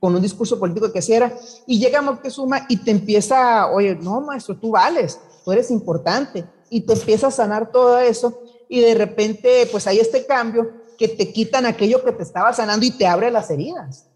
[0.00, 1.32] con un discurso político que hiciera,
[1.68, 6.80] y llega Moctezuma y te empieza, oye, no, maestro, tú vales, tú eres importante y
[6.80, 11.32] te empieza a sanar todo eso y de repente pues hay este cambio que te
[11.32, 14.08] quitan aquello que te estaba sanando y te abre las heridas.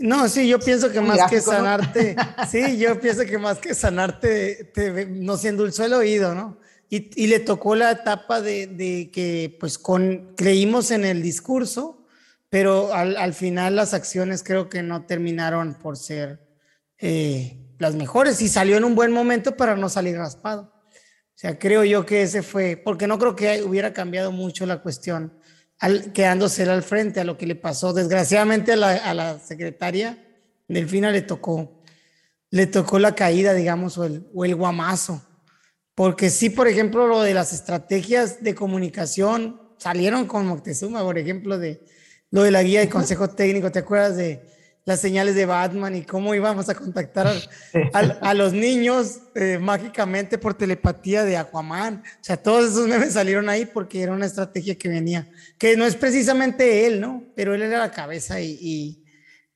[0.00, 2.16] No, sí, yo pienso que más que sanarte,
[2.50, 6.58] sí, yo pienso que más que sanarte, te, nos endulzó el oído, ¿no?
[6.88, 12.06] Y, y le tocó la etapa de, de, que, pues, con, creímos en el discurso,
[12.48, 16.46] pero al, al, final las acciones creo que no terminaron por ser
[16.98, 20.72] eh, las mejores y salió en un buen momento para no salir raspado.
[21.36, 24.80] O sea, creo yo que ese fue, porque no creo que hubiera cambiado mucho la
[24.80, 25.38] cuestión
[25.78, 27.92] al, quedándose al frente a lo que le pasó.
[27.92, 30.18] Desgraciadamente a la, a la secretaria
[30.68, 31.82] Delfina le tocó,
[32.50, 35.22] le tocó la caída, digamos, o el, o el guamazo.
[35.94, 41.58] Porque sí, por ejemplo, lo de las estrategias de comunicación salieron con Moctezuma, por ejemplo,
[41.58, 41.84] de
[42.30, 43.70] lo de la guía de consejo técnico.
[43.70, 44.42] ¿Te acuerdas de
[44.86, 47.26] las señales de Batman y cómo íbamos a contactar
[47.92, 52.04] a, a, los niños eh, mágicamente por telepatía de Aquaman.
[52.04, 55.28] O sea, todos esos memes salieron ahí porque era una estrategia que venía,
[55.58, 57.24] que no es precisamente él, ¿no?
[57.34, 59.04] Pero él era la cabeza y, y,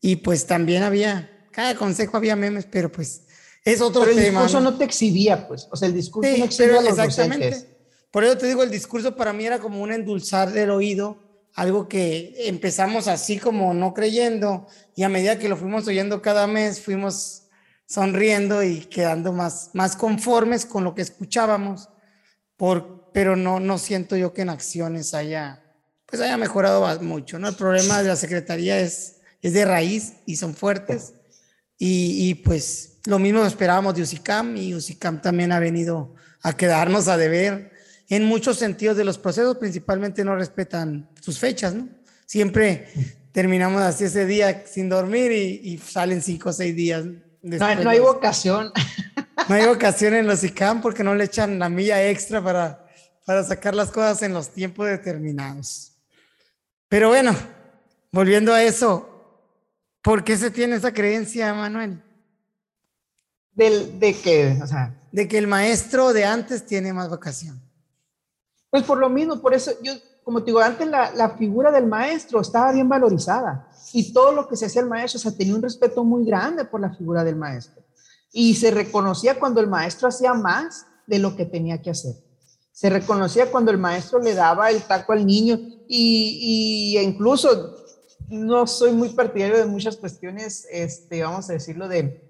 [0.01, 3.23] y pues también había, cada consejo había memes, pero pues
[3.65, 4.27] es otro pero tema.
[4.27, 4.77] el discurso ¿no?
[4.77, 7.51] te exhibía, pues, o sea, el discurso sí, no exhibía a los exactamente.
[7.51, 7.77] Docentes.
[8.11, 11.89] Por eso te digo, el discurso para mí era como un endulzar del oído algo
[11.89, 16.81] que empezamos así como no creyendo y a medida que lo fuimos oyendo cada mes
[16.81, 17.41] fuimos
[17.87, 21.89] sonriendo y quedando más, más conformes con lo que escuchábamos,
[22.57, 25.61] por, pero no, no siento yo que en acciones haya,
[26.07, 27.49] pues haya mejorado mucho, ¿no?
[27.49, 31.15] El problema de la Secretaría es, es de raíz y son fuertes
[31.79, 37.09] y, y pues lo mismo esperábamos de UCICAM y UCICAM también ha venido a quedarnos
[37.09, 37.70] a deber
[38.11, 41.89] en muchos sentidos de los procesos, principalmente no respetan sus fechas, ¿no?
[42.27, 42.89] Siempre
[43.33, 47.05] terminamos así ese día sin dormir y, y salen cinco o seis días.
[47.43, 48.73] No, no, hay vocación.
[49.49, 52.87] No hay vocación en los ICAM porque no le echan la milla extra para,
[53.25, 55.93] para sacar las cosas en los tiempos determinados.
[56.89, 57.35] Pero bueno,
[58.13, 59.49] volviendo a eso,
[60.03, 62.01] ¿por qué se tiene esa creencia, Manuel?
[63.53, 67.61] Del, de que, o sea, de que el maestro de antes tiene más vocación.
[68.71, 69.93] Pues por lo mismo, por eso yo,
[70.23, 74.49] como te digo, antes la, la, figura del maestro estaba bien valorizada y todo lo
[74.49, 77.25] que se hacía el maestro, o sea, tenía un respeto muy grande por la figura
[77.25, 77.83] del maestro.
[78.33, 82.15] Y se reconocía cuando el maestro hacía más de lo que tenía que hacer.
[82.71, 85.59] Se reconocía cuando el maestro le daba el taco al niño
[85.89, 87.77] y, y incluso
[88.29, 92.23] no soy muy partidario de muchas cuestiones, este, vamos a decirlo, de,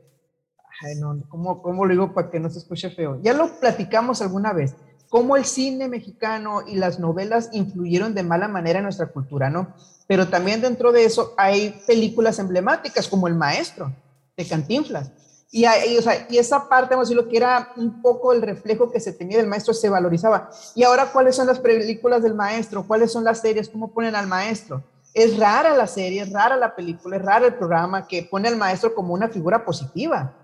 [0.82, 3.20] ay, no, ¿cómo, ¿cómo lo digo para que no se escuche feo?
[3.22, 4.74] Ya lo platicamos alguna vez
[5.10, 9.74] cómo el cine mexicano y las novelas influyeron de mala manera en nuestra cultura, ¿no?
[10.06, 13.92] Pero también dentro de eso hay películas emblemáticas como El Maestro
[14.36, 15.10] de Cantinflas.
[15.52, 19.38] Y, esa parte, vamos a decirlo, que era un poco el reflejo que se tenía
[19.38, 20.48] del maestro, se valorizaba.
[20.76, 22.86] Y ahora, ¿cuáles son las películas del maestro?
[22.86, 23.68] ¿Cuáles son las series?
[23.68, 24.84] ¿Cómo ponen al maestro?
[25.12, 28.56] Es rara la serie, es rara la película, es raro el programa que pone al
[28.56, 30.36] maestro como una figura positiva.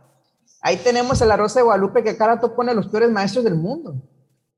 [0.60, 3.44] Ahí tenemos a la Rosa de Guadalupe que cada rato pone a los peores maestros
[3.44, 3.94] del mundo.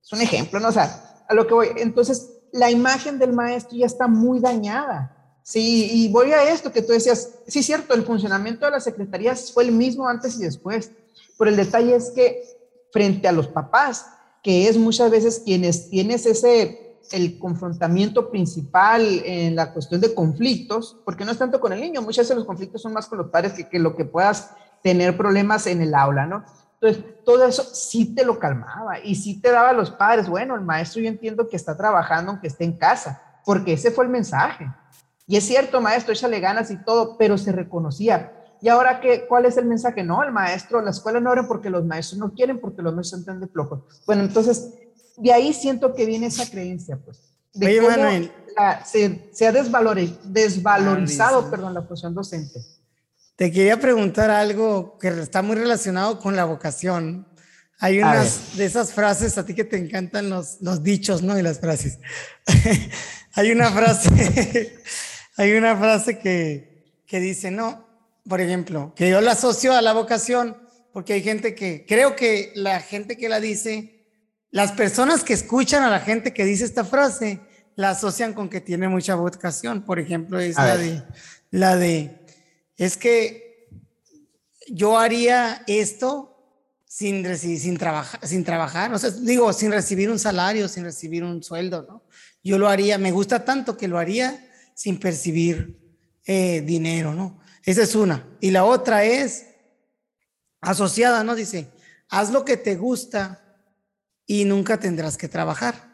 [0.03, 0.68] Es un ejemplo, ¿no?
[0.68, 1.68] O sea, a lo que voy.
[1.76, 5.14] Entonces, la imagen del maestro ya está muy dañada.
[5.42, 9.51] Sí, y voy a esto que tú decías, sí, cierto, el funcionamiento de las secretarías
[9.53, 10.92] fue el mismo antes y después,
[11.38, 12.42] pero el detalle es que
[12.92, 14.07] frente a los papás,
[14.42, 20.99] que es muchas veces quienes tienes ese, el confrontamiento principal en la cuestión de conflictos,
[21.05, 23.28] porque no es tanto con el niño, muchas veces los conflictos son más con los
[23.28, 24.51] padres que, que lo que puedas
[24.82, 26.44] tener problemas en el aula, ¿no?
[26.80, 30.54] Entonces, todo eso sí te lo calmaba y sí te daba a los padres, bueno,
[30.54, 34.10] el maestro yo entiendo que está trabajando aunque esté en casa, porque ese fue el
[34.10, 34.70] mensaje.
[35.26, 38.32] Y es cierto, maestro, échale ganas y todo, pero se reconocía.
[38.60, 40.02] ¿Y ahora qué, cuál es el mensaje?
[40.02, 43.20] No, el maestro, la escuela no abre porque los maestros no quieren, porque los maestros
[43.20, 43.80] están de flojos.
[44.06, 44.74] Bueno, entonces,
[45.16, 47.34] de ahí siento que viene esa creencia, pues.
[47.54, 48.32] De Oye, cómo Manuel.
[48.56, 52.60] La, se, se, ha desvalorizado, ah, perdón, la función docente.
[53.39, 57.24] Te quería preguntar algo que está muy relacionado con la vocación.
[57.78, 61.39] Hay unas de esas frases, a ti que te encantan los, los dichos, ¿no?
[61.39, 62.01] Y las frases.
[63.34, 64.74] hay una frase,
[65.36, 67.86] hay una frase que, que dice, no,
[68.28, 70.57] por ejemplo, que yo la asocio a la vocación,
[70.93, 74.05] porque hay gente que, creo que la gente que la dice,
[74.51, 77.39] las personas que escuchan a la gente que dice esta frase,
[77.76, 79.82] la asocian con que tiene mucha vocación.
[79.82, 81.03] Por ejemplo, es la de,
[81.53, 82.18] la de,
[82.78, 83.68] es que
[84.68, 86.36] yo haría esto
[86.86, 91.42] sin, sin, trabajar, sin trabajar, o sea, digo, sin recibir un salario, sin recibir un
[91.42, 92.04] sueldo, ¿no?
[92.42, 95.76] Yo lo haría, me gusta tanto que lo haría sin percibir
[96.24, 97.40] eh, dinero, ¿no?
[97.64, 98.26] Esa es una.
[98.40, 99.46] Y la otra es
[100.60, 101.34] asociada, ¿no?
[101.34, 101.68] Dice,
[102.08, 103.44] haz lo que te gusta
[104.24, 105.88] y nunca tendrás que trabajar.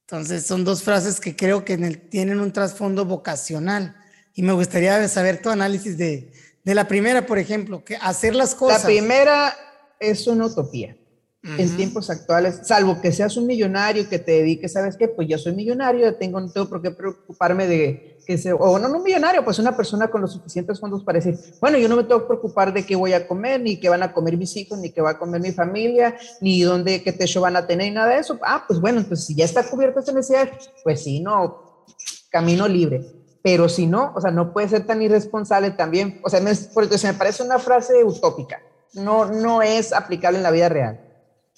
[0.00, 3.99] Entonces son dos frases que creo que tienen un trasfondo vocacional
[4.34, 6.32] y me gustaría saber tu análisis de,
[6.64, 8.82] de la primera, por ejemplo, que hacer las cosas.
[8.82, 9.56] La primera
[9.98, 10.96] es una utopía
[11.42, 15.08] en tiempos actuales, salvo que seas un millonario que te dediques, ¿sabes qué?
[15.08, 18.88] Pues yo soy millonario, tengo, no tengo por qué preocuparme de que sea, o no,
[18.88, 21.96] no un millonario, pues una persona con los suficientes fondos para decir, bueno, yo no
[21.96, 24.54] me tengo que preocupar de qué voy a comer, ni qué van a comer mis
[24.56, 27.88] hijos, ni qué va a comer mi familia, ni dónde, qué techo van a tener,
[27.88, 28.38] ni nada de eso.
[28.42, 30.50] Ah, pues bueno, entonces si ya está cubierta esa necesidad,
[30.84, 31.84] pues sí, no,
[32.28, 33.19] camino libre.
[33.42, 36.98] Pero si no, o sea, no puede ser tan irresponsable también, o sea, me, porque
[36.98, 38.60] se me parece una frase utópica,
[38.94, 41.10] no, no es aplicable en la vida real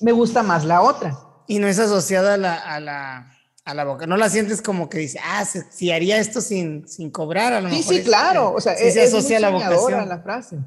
[0.03, 1.17] me gusta más la otra.
[1.47, 3.33] Y no es asociada a la, a la,
[3.65, 7.11] a la boca, no la sientes como que dice, ah, si haría esto sin, sin
[7.11, 7.95] cobrar, a lo sí, mejor.
[7.95, 10.09] Sí, sí, claro, o sea, es, se asocia a la vocación.
[10.09, 10.59] la frase.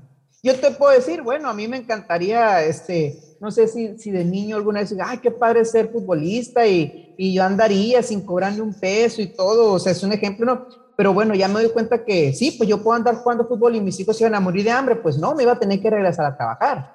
[0.42, 4.24] Yo te puedo decir, bueno, a mí me encantaría, este, no sé si, si de
[4.24, 8.60] niño alguna vez, ay, qué padre ser futbolista y, y yo andaría sin cobrar ni
[8.60, 10.85] un peso y todo, o sea, es un ejemplo, ¿no?
[10.96, 13.82] Pero bueno, ya me doy cuenta que sí, pues yo puedo andar jugando fútbol y
[13.82, 16.26] mis hijos iban a morir de hambre, pues no, me iba a tener que regresar
[16.26, 16.94] a trabajar.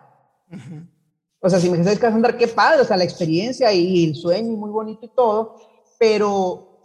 [0.50, 1.00] Uh
[1.42, 3.72] o sea, si me dices que vas a andar, qué padre, o sea, la experiencia
[3.72, 5.56] y el sueño, muy bonito y todo,
[5.98, 6.80] pero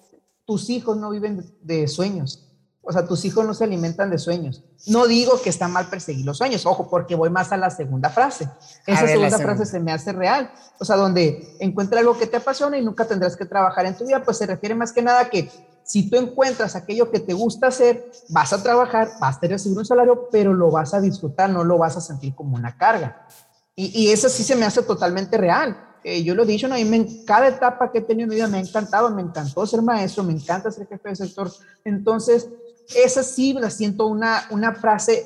[0.45, 2.41] tus hijos no viven de sueños.
[2.81, 4.63] O sea, tus hijos no se alimentan de sueños.
[4.85, 8.09] No digo que está mal perseguir los sueños, ojo, porque voy más a la segunda
[8.11, 8.47] frase.
[8.85, 10.51] Esa segunda frase se me hace real.
[10.79, 14.05] O sea, donde encuentra algo que te apasiona y nunca tendrás que trabajar en tu
[14.05, 15.49] vida, pues se refiere más que nada a que
[15.85, 19.85] si tú encuentras aquello que te gusta hacer, vas a trabajar, vas a recibir un
[19.85, 23.27] salario, pero lo vas a disfrutar, no lo vas a sentir como una carga.
[23.75, 25.77] Y, eso sí se me hace totalmente real.
[26.03, 26.77] Eh, yo lo he dicho, ¿no?
[26.77, 29.81] Y cada etapa que he tenido en mi vida me ha encantado, me encantó ser
[29.81, 31.51] maestro, me encanta ser jefe de sector.
[31.83, 32.47] Entonces,
[32.95, 35.25] esa sí la siento una, una frase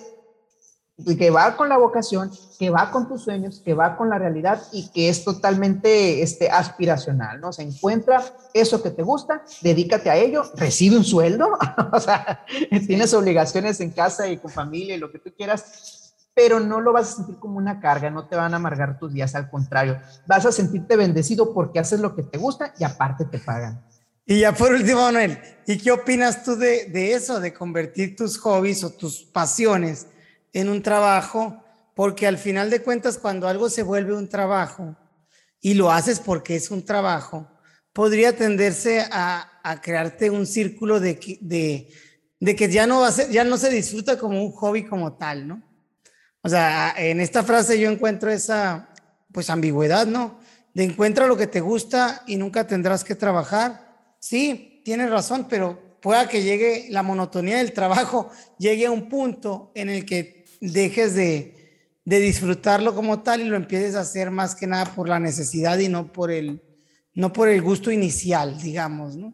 [1.18, 4.62] que va con la vocación, que va con tus sueños, que va con la realidad
[4.72, 7.54] y que es totalmente este, aspiracional, ¿no?
[7.54, 8.24] Se encuentra
[8.54, 11.58] eso que te gusta, dedícate a ello, recibe un sueldo,
[11.94, 12.46] o sea,
[12.88, 16.94] tienes obligaciones en casa y con familia y lo que tú quieras, pero no lo
[16.94, 20.00] vas a sentir como una carga, no te van a amargar tus días, al contrario,
[20.28, 23.84] vas a sentirte bendecido porque haces lo que te gusta y aparte te pagan.
[24.26, 28.38] Y ya por último, Manuel, ¿y qué opinas tú de, de eso, de convertir tus
[28.38, 30.06] hobbies o tus pasiones
[30.54, 31.64] en un trabajo?
[31.96, 34.96] Porque al final de cuentas, cuando algo se vuelve un trabajo
[35.62, 37.48] y lo haces porque es un trabajo,
[37.94, 41.92] podría tenderse a, a crearte un círculo de, de,
[42.40, 45.14] de que ya no, va a ser, ya no se disfruta como un hobby como
[45.14, 45.64] tal, ¿no?
[46.42, 48.90] O sea, en esta frase yo encuentro esa,
[49.32, 50.40] pues, ambigüedad, ¿no?
[50.74, 54.14] De encuentra lo que te gusta y nunca tendrás que trabajar.
[54.20, 59.72] Sí, tienes razón, pero pueda que llegue la monotonía del trabajo, llegue a un punto
[59.76, 61.60] en el que dejes de,
[62.06, 65.78] de disfrutarlo como tal y lo empieces a hacer más que nada por la necesidad
[65.80, 66.62] y no por el,
[67.14, 69.34] no por el gusto inicial, digamos, ¿no?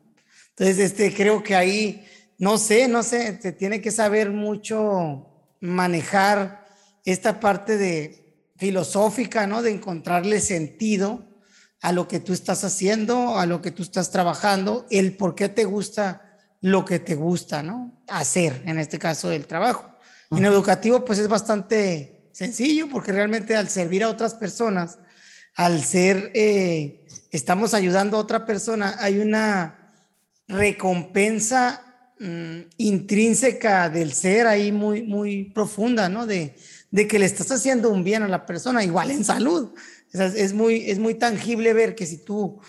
[0.50, 2.06] Entonces, este, creo que ahí,
[2.38, 5.28] no sé, no sé, te tiene que saber mucho
[5.60, 6.66] manejar
[7.04, 9.62] esta parte de filosófica, ¿no?
[9.62, 11.26] De encontrarle sentido
[11.82, 15.50] a lo que tú estás haciendo, a lo que tú estás trabajando, el por qué
[15.50, 18.02] te gusta lo que te gusta, ¿no?
[18.08, 19.95] Hacer, en este caso, el trabajo.
[20.32, 25.00] En educativo, pues es bastante sencillo, porque realmente al servir a otras personas,
[25.56, 29.94] al ser, eh, estamos ayudando a otra persona, hay una
[30.48, 31.82] recompensa
[32.20, 36.26] mm, intrínseca del ser ahí muy, muy profunda, ¿no?
[36.26, 36.56] De,
[36.92, 39.74] de que le estás haciendo un bien a la persona, igual en salud.
[40.14, 42.60] es, muy, es muy tangible ver que si tú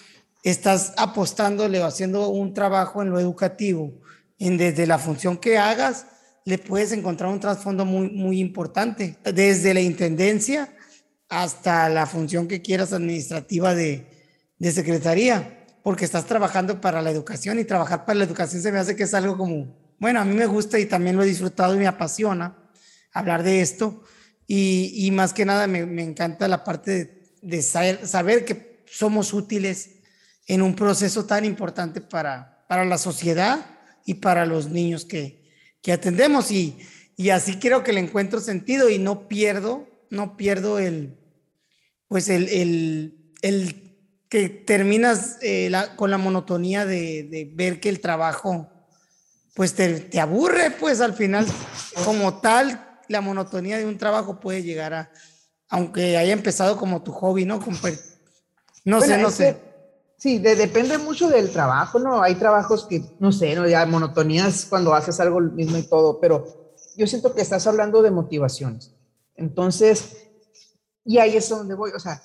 [0.42, 3.92] estás apostándole o haciendo un trabajo en lo educativo,
[4.38, 6.06] en desde la función que hagas,
[6.46, 10.72] le puedes encontrar un trasfondo muy, muy importante, desde la intendencia
[11.28, 14.06] hasta la función que quieras administrativa de,
[14.56, 18.78] de secretaría, porque estás trabajando para la educación y trabajar para la educación se me
[18.78, 21.74] hace que es algo como, bueno, a mí me gusta y también lo he disfrutado
[21.74, 22.56] y me apasiona
[23.12, 24.04] hablar de esto,
[24.46, 29.96] y, más que nada me, encanta la parte de, saber, que somos útiles
[30.46, 33.66] en un proceso tan importante para, para la sociedad
[34.04, 35.45] y para los niños que,
[35.86, 36.50] que atendemos.
[36.50, 36.76] Y,
[37.16, 41.16] y así creo que le encuentro sentido y no pierdo, no pierdo el,
[42.08, 43.96] pues el, el, el
[44.28, 48.68] que terminas eh, con la monotonía de, de, ver que el trabajo,
[49.54, 51.46] pues te, te, aburre, pues al final
[52.04, 55.12] como tal, la monotonía de un trabajo puede llegar a,
[55.68, 57.60] aunque haya empezado como tu hobby, ¿no?
[58.84, 59.56] No sé, no sé.
[60.18, 62.22] Sí, depende mucho del trabajo, ¿no?
[62.22, 63.68] Hay trabajos que, no sé, ¿no?
[63.68, 68.10] Ya monotonías cuando haces algo mismo y todo, pero yo siento que estás hablando de
[68.10, 68.94] motivaciones.
[69.34, 70.30] Entonces,
[71.04, 72.20] y ahí es donde voy, o sea,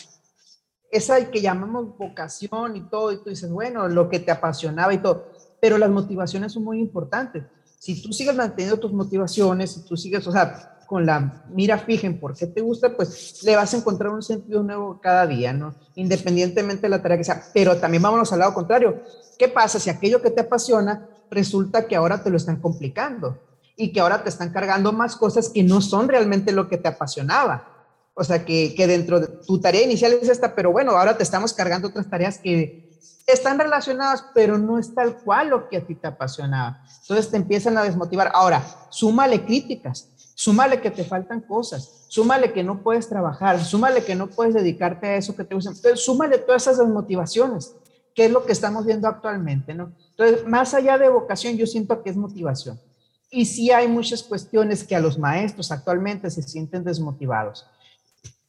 [0.90, 5.00] esa que llamamos vocación y todo, y tú dices, bueno, lo que te apasionaba y
[5.00, 5.28] todo,
[5.60, 7.44] pero las motivaciones son muy importantes.
[7.78, 12.12] Si tú sigues manteniendo tus motivaciones, si tú sigues, o sea, con la mira fija
[12.20, 15.74] por qué te gusta, pues le vas a encontrar un sentido nuevo cada día, ¿no?
[15.96, 17.46] Independientemente de la tarea que sea.
[17.54, 19.02] Pero también vámonos al lado contrario.
[19.40, 23.40] ¿Qué pasa si aquello que te apasiona resulta que ahora te lo están complicando
[23.78, 26.90] y que ahora te están cargando más cosas que no son realmente lo que te
[26.90, 27.70] apasionaba?
[28.14, 31.24] O sea, que, que dentro de tu tarea inicial es esta, pero bueno, ahora te
[31.24, 35.88] estamos cargando otras tareas que están relacionadas, pero no es tal cual lo que a
[35.88, 36.84] ti te apasionaba.
[37.04, 38.30] Entonces te empiezan a desmotivar.
[38.34, 40.10] Ahora, súmale críticas
[40.42, 45.06] Súmale que te faltan cosas, súmale que no puedes trabajar, súmale que no puedes dedicarte
[45.06, 45.70] a eso que te gusta.
[45.70, 47.76] Entonces, súmale todas esas motivaciones,
[48.16, 49.94] que es lo que estamos viendo actualmente, ¿no?
[50.10, 52.82] Entonces, más allá de vocación, yo siento que es motivación.
[53.30, 57.68] Y sí hay muchas cuestiones que a los maestros actualmente se sienten desmotivados.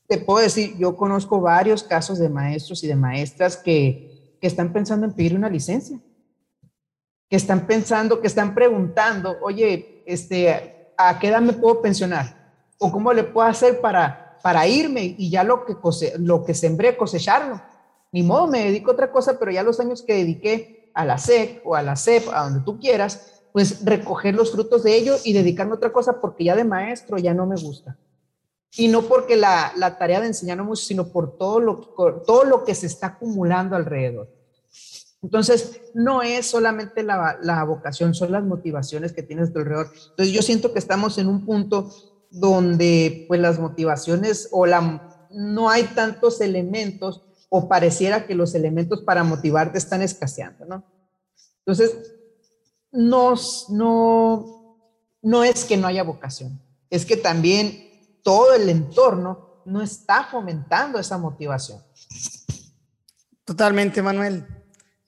[0.09, 4.73] Te puedo decir, yo conozco varios casos de maestros y de maestras que, que están
[4.73, 6.01] pensando en pedir una licencia,
[7.29, 12.53] que están pensando, que están preguntando, oye, este, ¿a qué edad me puedo pensionar?
[12.79, 15.77] ¿O cómo le puedo hacer para, para irme y ya lo que,
[16.19, 17.61] lo que sembré cosecharlo?
[18.13, 21.19] Ni modo, me dedico a otra cosa, pero ya los años que dediqué a la
[21.19, 25.17] SEC o a la CEP, a donde tú quieras, pues recoger los frutos de ello
[25.25, 27.97] y dedicarme a otra cosa porque ya de maestro ya no me gusta.
[28.75, 31.77] Y no porque la, la tarea de enseñar no mucho, sino por todo lo,
[32.27, 34.31] todo lo que se está acumulando alrededor.
[35.23, 39.91] Entonces, no es solamente la, vocación, son las motivaciones que tienes alrededor.
[40.11, 41.91] Entonces, yo siento que estamos en un punto
[42.31, 49.03] donde pues las motivaciones o la, no hay tantos elementos o pareciera que los elementos
[49.03, 50.85] para motivarte están escaseando, ¿no?
[51.59, 51.95] Entonces,
[52.91, 53.35] no,
[53.69, 54.79] no,
[55.23, 56.61] no es que no haya vocación,
[56.91, 61.81] es que también todo el entorno no está fomentando esa motivación.
[63.45, 64.62] Totalmente, Manuel.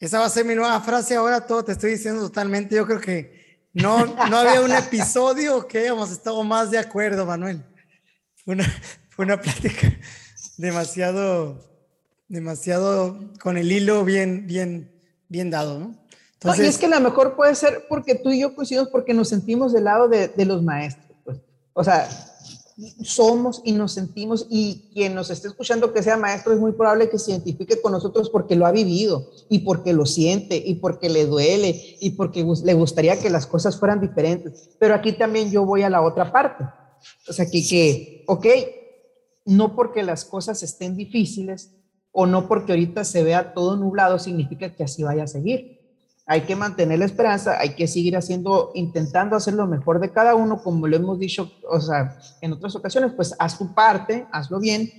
[0.05, 2.77] Esa va a ser mi nueva frase ahora, todo te estoy diciendo totalmente.
[2.77, 7.65] Yo creo que no, no había un episodio que hayamos estado más de acuerdo, Manuel.
[8.45, 8.65] Fue una,
[9.09, 9.99] fue una plática
[10.59, 11.59] demasiado,
[12.29, 14.93] demasiado con el hilo bien, bien,
[15.31, 15.99] bien dado, ¿no?
[16.35, 19.15] Entonces, y es que a lo mejor puede ser porque tú y yo coincidimos porque
[19.15, 21.39] nos sentimos del lado de, de los maestros, pues.
[21.73, 22.07] O sea,
[23.03, 27.09] somos y nos sentimos y quien nos esté escuchando que sea maestro es muy probable
[27.09, 31.09] que se identifique con nosotros porque lo ha vivido y porque lo siente y porque
[31.09, 34.71] le duele y porque le gustaría que las cosas fueran diferentes.
[34.79, 36.65] Pero aquí también yo voy a la otra parte.
[37.29, 38.47] O sea, que, que ok,
[39.45, 41.71] no porque las cosas estén difíciles
[42.11, 45.74] o no porque ahorita se vea todo nublado significa que así vaya a seguir
[46.27, 50.35] hay que mantener la esperanza, hay que seguir haciendo, intentando hacer lo mejor de cada
[50.35, 54.59] uno, como lo hemos dicho, o sea, en otras ocasiones, pues haz tu parte, hazlo
[54.59, 54.91] bien,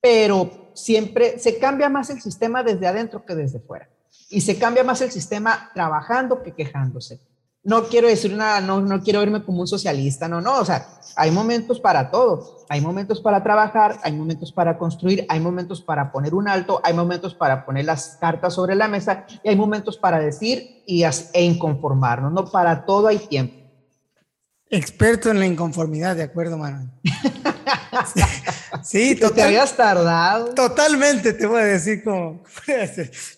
[0.00, 3.88] pero siempre se cambia más el sistema desde adentro que desde fuera.
[4.30, 7.20] Y se cambia más el sistema trabajando que quejándose
[7.68, 10.88] no quiero decir nada, no, no quiero verme como un socialista, no, no, o sea,
[11.16, 16.10] hay momentos para todo, hay momentos para trabajar, hay momentos para construir, hay momentos para
[16.10, 19.98] poner un alto, hay momentos para poner las cartas sobre la mesa y hay momentos
[19.98, 23.57] para decir y e inconformarnos, no para todo hay tiempo.
[24.70, 26.90] Experto en la inconformidad, de acuerdo, Manuel.
[28.84, 30.54] sí, te habías tardado.
[30.54, 32.42] Totalmente, te voy a decir como,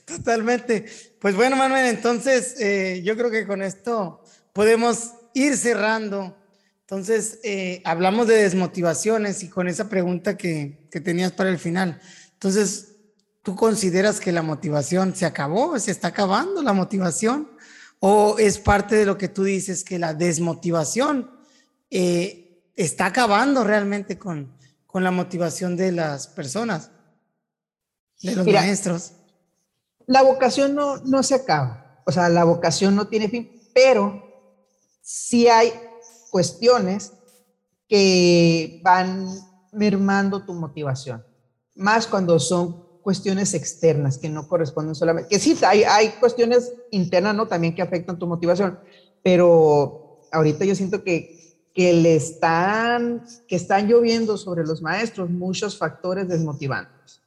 [0.04, 0.86] totalmente.
[1.20, 6.36] Pues bueno, Manuel, entonces eh, yo creo que con esto podemos ir cerrando.
[6.80, 12.00] Entonces, eh, hablamos de desmotivaciones y con esa pregunta que, que tenías para el final.
[12.32, 12.96] Entonces,
[13.42, 15.78] ¿tú consideras que la motivación se acabó?
[15.78, 17.49] ¿Se está acabando la motivación?
[18.00, 21.30] ¿O es parte de lo que tú dices que la desmotivación
[21.90, 26.90] eh, está acabando realmente con, con la motivación de las personas,
[28.22, 29.12] de los maestros?
[30.06, 34.22] La vocación no, no se acaba, o sea, la vocación no tiene fin, pero
[35.02, 35.72] sí hay
[36.30, 37.12] cuestiones
[37.86, 39.28] que van
[39.72, 41.24] mermando tu motivación,
[41.74, 47.34] más cuando son cuestiones externas que no corresponden solamente, que sí, hay, hay cuestiones internas,
[47.34, 47.46] ¿no?
[47.46, 48.78] También que afectan tu motivación,
[49.22, 55.76] pero ahorita yo siento que, que le están, que están lloviendo sobre los maestros muchos
[55.76, 57.22] factores desmotivantes.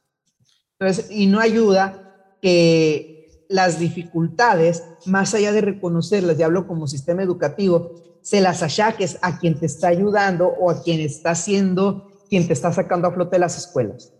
[0.78, 7.22] Entonces, y no ayuda que las dificultades, más allá de reconocerlas, ya hablo como sistema
[7.22, 12.46] educativo, se las achaques a quien te está ayudando o a quien está haciendo, quien
[12.46, 14.12] te está sacando a flote las escuelas.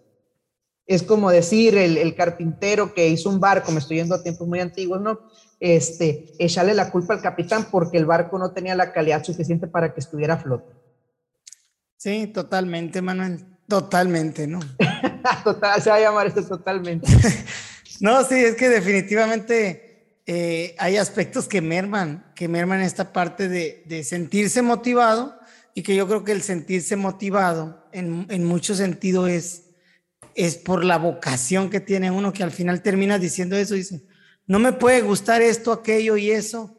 [0.86, 4.60] Es como decir el, carpintero que hizo un barco, me estoy yendo a tiempos muy
[4.60, 5.18] antiguos, ¿no?
[5.58, 9.94] Este, echarle la culpa al capitán porque el barco no tenía la calidad suficiente para
[9.94, 10.72] que estuviera a flote.
[11.96, 13.46] Sí, totalmente, Manuel.
[13.66, 14.60] Totalmente, ¿no?
[15.44, 17.10] Total, se va a llamar esto totalmente.
[18.00, 24.04] no, sí, es que definitivamente eh, hay aspectos que merman, que merman esta parte de,
[24.04, 25.38] sentirse motivado
[25.74, 29.63] y que yo creo que el sentirse motivado en, en mucho sentido es,
[30.34, 34.04] es por la vocación que tiene uno, que al final termina diciendo eso, dice,
[34.46, 36.78] no me puede gustar esto, aquello y eso,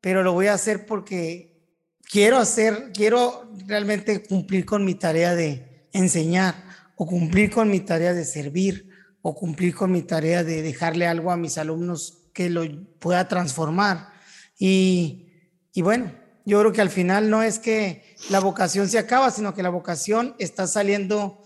[0.00, 1.62] pero lo voy a hacer porque
[2.10, 6.54] quiero hacer, quiero realmente cumplir con mi tarea de, enseñar
[6.96, 8.90] o cumplir con mi tarea de servir
[9.22, 12.62] o cumplir con mi tarea de dejarle algo a mis alumnos que lo
[12.98, 14.12] pueda transformar.
[14.58, 15.26] Y,
[15.72, 16.12] y bueno,
[16.44, 19.70] yo creo que al final no es que la vocación se acaba, sino que la
[19.70, 21.42] vocación está saliendo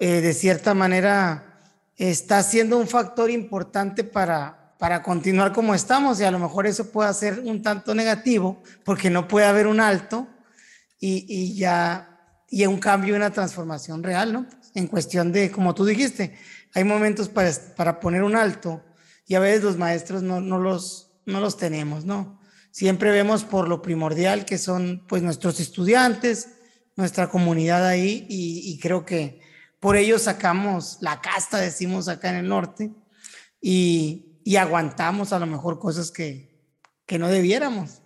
[0.00, 1.60] eh, de cierta manera,
[1.96, 6.92] está siendo un factor importante para, para continuar como estamos y a lo mejor eso
[6.92, 10.28] puede ser un tanto negativo porque no puede haber un alto
[11.00, 12.14] y, y ya
[12.48, 14.46] y un cambio una transformación real, ¿no?
[14.74, 16.38] En cuestión de, como tú dijiste,
[16.74, 18.84] hay momentos para, para poner un alto
[19.26, 22.40] y a veces los maestros no, no, los, no los tenemos, ¿no?
[22.70, 26.50] Siempre vemos por lo primordial que son pues nuestros estudiantes,
[26.94, 29.40] nuestra comunidad ahí y creo que
[29.80, 32.92] por ello sacamos la casta, decimos acá en el norte,
[33.60, 36.62] y, y aguantamos a lo mejor cosas que,
[37.06, 38.02] que no debiéramos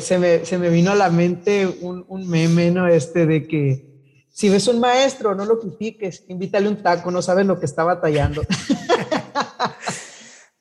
[0.00, 2.88] se me, se me vino a la mente un, un meme, ¿no?
[2.88, 3.92] Este de que
[4.30, 7.84] si ves un maestro, no lo critiques, invítale un taco, no sabes lo que está
[7.84, 8.42] batallando.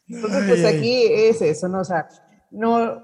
[0.07, 1.79] Entonces, pues aquí es eso, ¿no?
[1.79, 2.07] O sea,
[2.51, 3.01] no,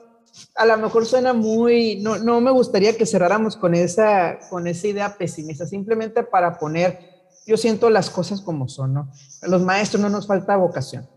[0.55, 4.87] a lo mejor suena muy, no, no me gustaría que cerráramos con esa, con esa
[4.87, 6.99] idea pesimista, simplemente para poner,
[7.45, 9.11] yo siento las cosas como son, ¿no?
[9.43, 11.07] Los maestros no nos falta vocación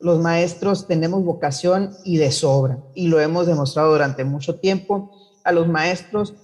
[0.00, 5.10] los maestros tenemos vocación y de sobra, y lo hemos demostrado durante mucho tiempo.
[5.44, 6.34] A los maestros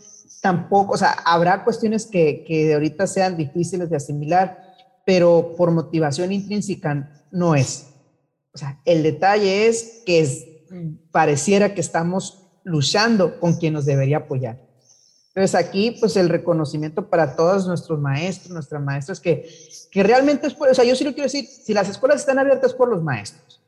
[0.41, 4.74] tampoco, o sea, habrá cuestiones que, que de ahorita sean difíciles de asimilar,
[5.07, 7.91] pero por motivación intrínseca no es.
[8.53, 10.20] O sea, el detalle es que
[11.10, 14.60] pareciera que estamos luchando con quien nos debería apoyar.
[15.28, 19.48] Entonces aquí, pues el reconocimiento para todos nuestros maestros, nuestras maestras, que,
[19.90, 22.38] que realmente es por, o sea, yo sí lo quiero decir, si las escuelas están
[22.38, 23.60] abiertas por los maestros,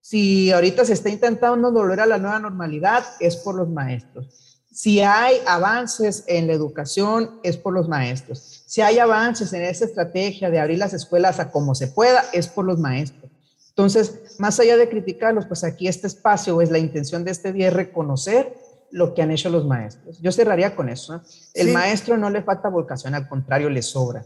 [0.00, 4.60] si ahorita se está intentando volver a la nueva normalidad, es por los maestros.
[4.70, 8.62] Si hay avances en la educación, es por los maestros.
[8.66, 12.46] Si hay avances en esa estrategia de abrir las escuelas a como se pueda, es
[12.46, 13.32] por los maestros.
[13.70, 17.68] Entonces, más allá de criticarlos, pues aquí este espacio es la intención de este día
[17.68, 18.54] es reconocer
[18.90, 20.20] lo que han hecho los maestros.
[20.20, 21.22] Yo cerraría con eso.
[21.54, 24.24] El maestro no le falta vocación, al contrario, le sobra.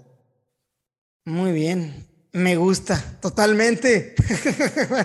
[1.24, 4.14] Muy bien, me gusta, totalmente.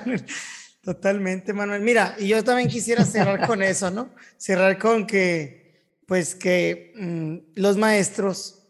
[0.82, 1.82] totalmente, Manuel.
[1.82, 4.10] Mira, y yo también quisiera cerrar con eso, ¿no?
[4.38, 8.62] Cerrar con que, pues que mm, los maestros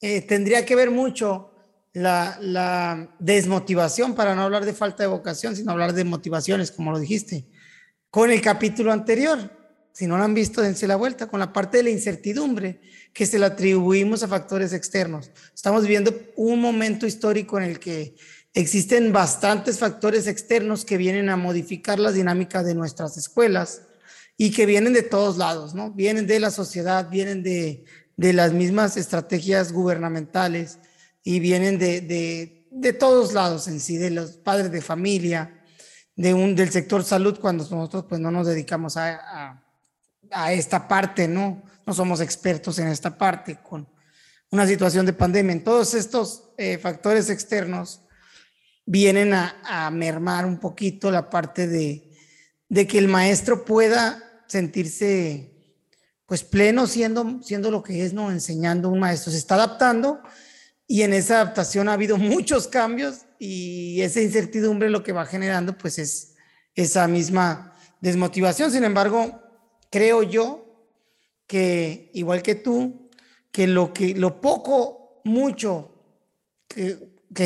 [0.00, 1.49] eh, tendría que ver mucho
[1.92, 6.92] la, la, desmotivación, para no hablar de falta de vocación, sino hablar de motivaciones, como
[6.92, 7.46] lo dijiste,
[8.10, 9.58] con el capítulo anterior.
[9.92, 12.80] Si no lo han visto, dense la vuelta con la parte de la incertidumbre
[13.12, 15.30] que se le atribuimos a factores externos.
[15.54, 18.14] Estamos viviendo un momento histórico en el que
[18.54, 23.82] existen bastantes factores externos que vienen a modificar la dinámica de nuestras escuelas
[24.36, 25.90] y que vienen de todos lados, ¿no?
[25.92, 27.84] Vienen de la sociedad, vienen de,
[28.16, 30.78] de las mismas estrategias gubernamentales
[31.22, 35.62] y vienen de, de, de, todos lados en sí, de los padres de familia,
[36.16, 39.70] de un, del sector salud, cuando nosotros pues no nos dedicamos a, a
[40.30, 41.62] a esta parte, ¿no?
[41.86, 43.88] No somos expertos en esta parte con
[44.50, 45.52] una situación de pandemia.
[45.52, 48.02] En todos estos eh, factores externos
[48.86, 52.12] vienen a, mermar un poquito la parte de,
[52.68, 55.46] de, que el maestro pueda sentirse
[56.26, 58.30] pues pleno siendo, siendo lo que es, ¿no?
[58.30, 59.32] Enseñando un maestro.
[59.32, 60.20] Se está adaptando
[60.90, 65.78] y en esa adaptación ha habido muchos cambios y esa incertidumbre lo que va generando
[65.78, 66.34] pues es
[66.74, 68.72] esa misma desmotivación.
[68.72, 69.40] Sin embargo,
[69.88, 70.88] creo yo
[71.46, 73.08] que, igual que tú,
[73.52, 75.94] que lo, que, lo poco, mucho
[76.66, 76.98] que,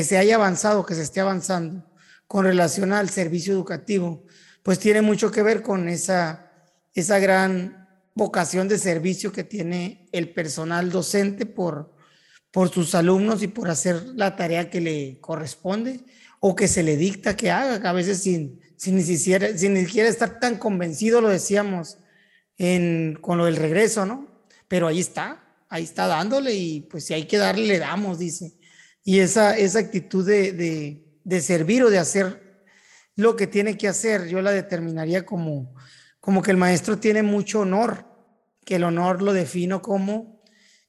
[0.03, 1.85] se haya avanzado, que se esté avanzando
[2.27, 4.25] con relación al servicio educativo,
[4.63, 6.51] pues tiene mucho que ver con esa,
[6.95, 11.94] esa gran vocación de servicio que tiene el personal docente por,
[12.55, 16.05] por sus alumnos y por hacer la tarea que le corresponde
[16.39, 19.85] o que se le dicta que haga, a veces sin, sin, ni, siquiera, sin ni
[19.85, 21.99] siquiera estar tan convencido, lo decíamos
[23.21, 24.47] con lo del regreso, ¿no?
[24.69, 28.53] Pero ahí está, ahí está dándole y pues si hay que darle, le damos, dice.
[29.03, 32.63] Y esa, esa actitud de, de, servir o de hacer
[33.17, 35.75] lo que tiene que hacer, yo la determinaría como,
[36.21, 38.07] como que el maestro tiene mucho honor,
[38.65, 40.34] que el honor lo defino como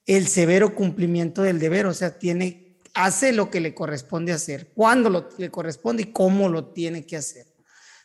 [0.06, 5.10] el severo cumplimiento del deber, o sea, tiene, hace lo que le corresponde hacer, cuándo
[5.10, 7.47] lo, le corresponde y cómo lo tiene que hacer.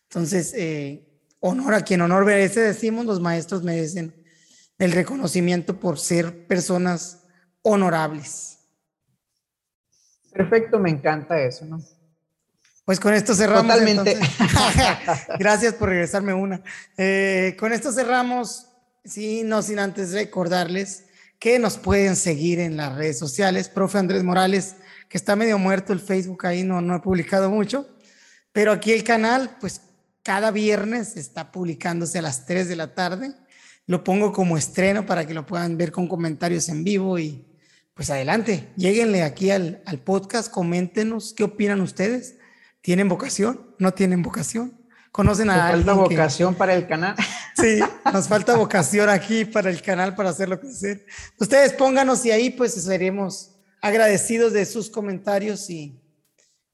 [0.04, 1.06] Entonces, eh,
[1.40, 4.14] honor a quien honor merece, decimos, los maestros merecen
[4.78, 7.24] el reconocimiento por ser personas
[7.62, 8.58] honorables.
[10.32, 11.82] Perfecto, me encanta eso, ¿no?
[12.84, 13.72] Pues con esto cerramos.
[13.72, 14.18] Totalmente.
[15.38, 16.62] Gracias por regresarme una.
[16.96, 18.68] Eh, con esto cerramos,
[19.04, 21.04] sí, no sin antes recordarles
[21.40, 23.70] que nos pueden seguir en las redes sociales.
[23.70, 24.76] Profe Andrés Morales,
[25.08, 27.88] que está medio muerto el Facebook ahí, no, no he publicado mucho,
[28.52, 29.80] pero aquí el canal, pues
[30.22, 33.32] cada viernes está publicándose a las 3 de la tarde.
[33.86, 37.46] Lo pongo como estreno para que lo puedan ver con comentarios en vivo y
[37.94, 42.36] pues adelante, lleguenle aquí al, al podcast, coméntenos qué opinan ustedes.
[42.82, 43.74] ¿Tienen vocación?
[43.78, 44.79] ¿No tienen vocación?
[45.12, 45.84] ¿Conocen a alguien?
[45.86, 47.14] falta vocación para el canal.
[47.56, 47.78] Sí,
[48.10, 51.04] nos falta vocación aquí para el canal para hacerlo crecer.
[51.38, 53.50] Ustedes pónganos y ahí pues seremos
[53.82, 56.00] agradecidos de sus comentarios y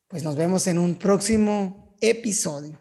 [0.07, 2.79] pues nos vemos en un próximo episodio.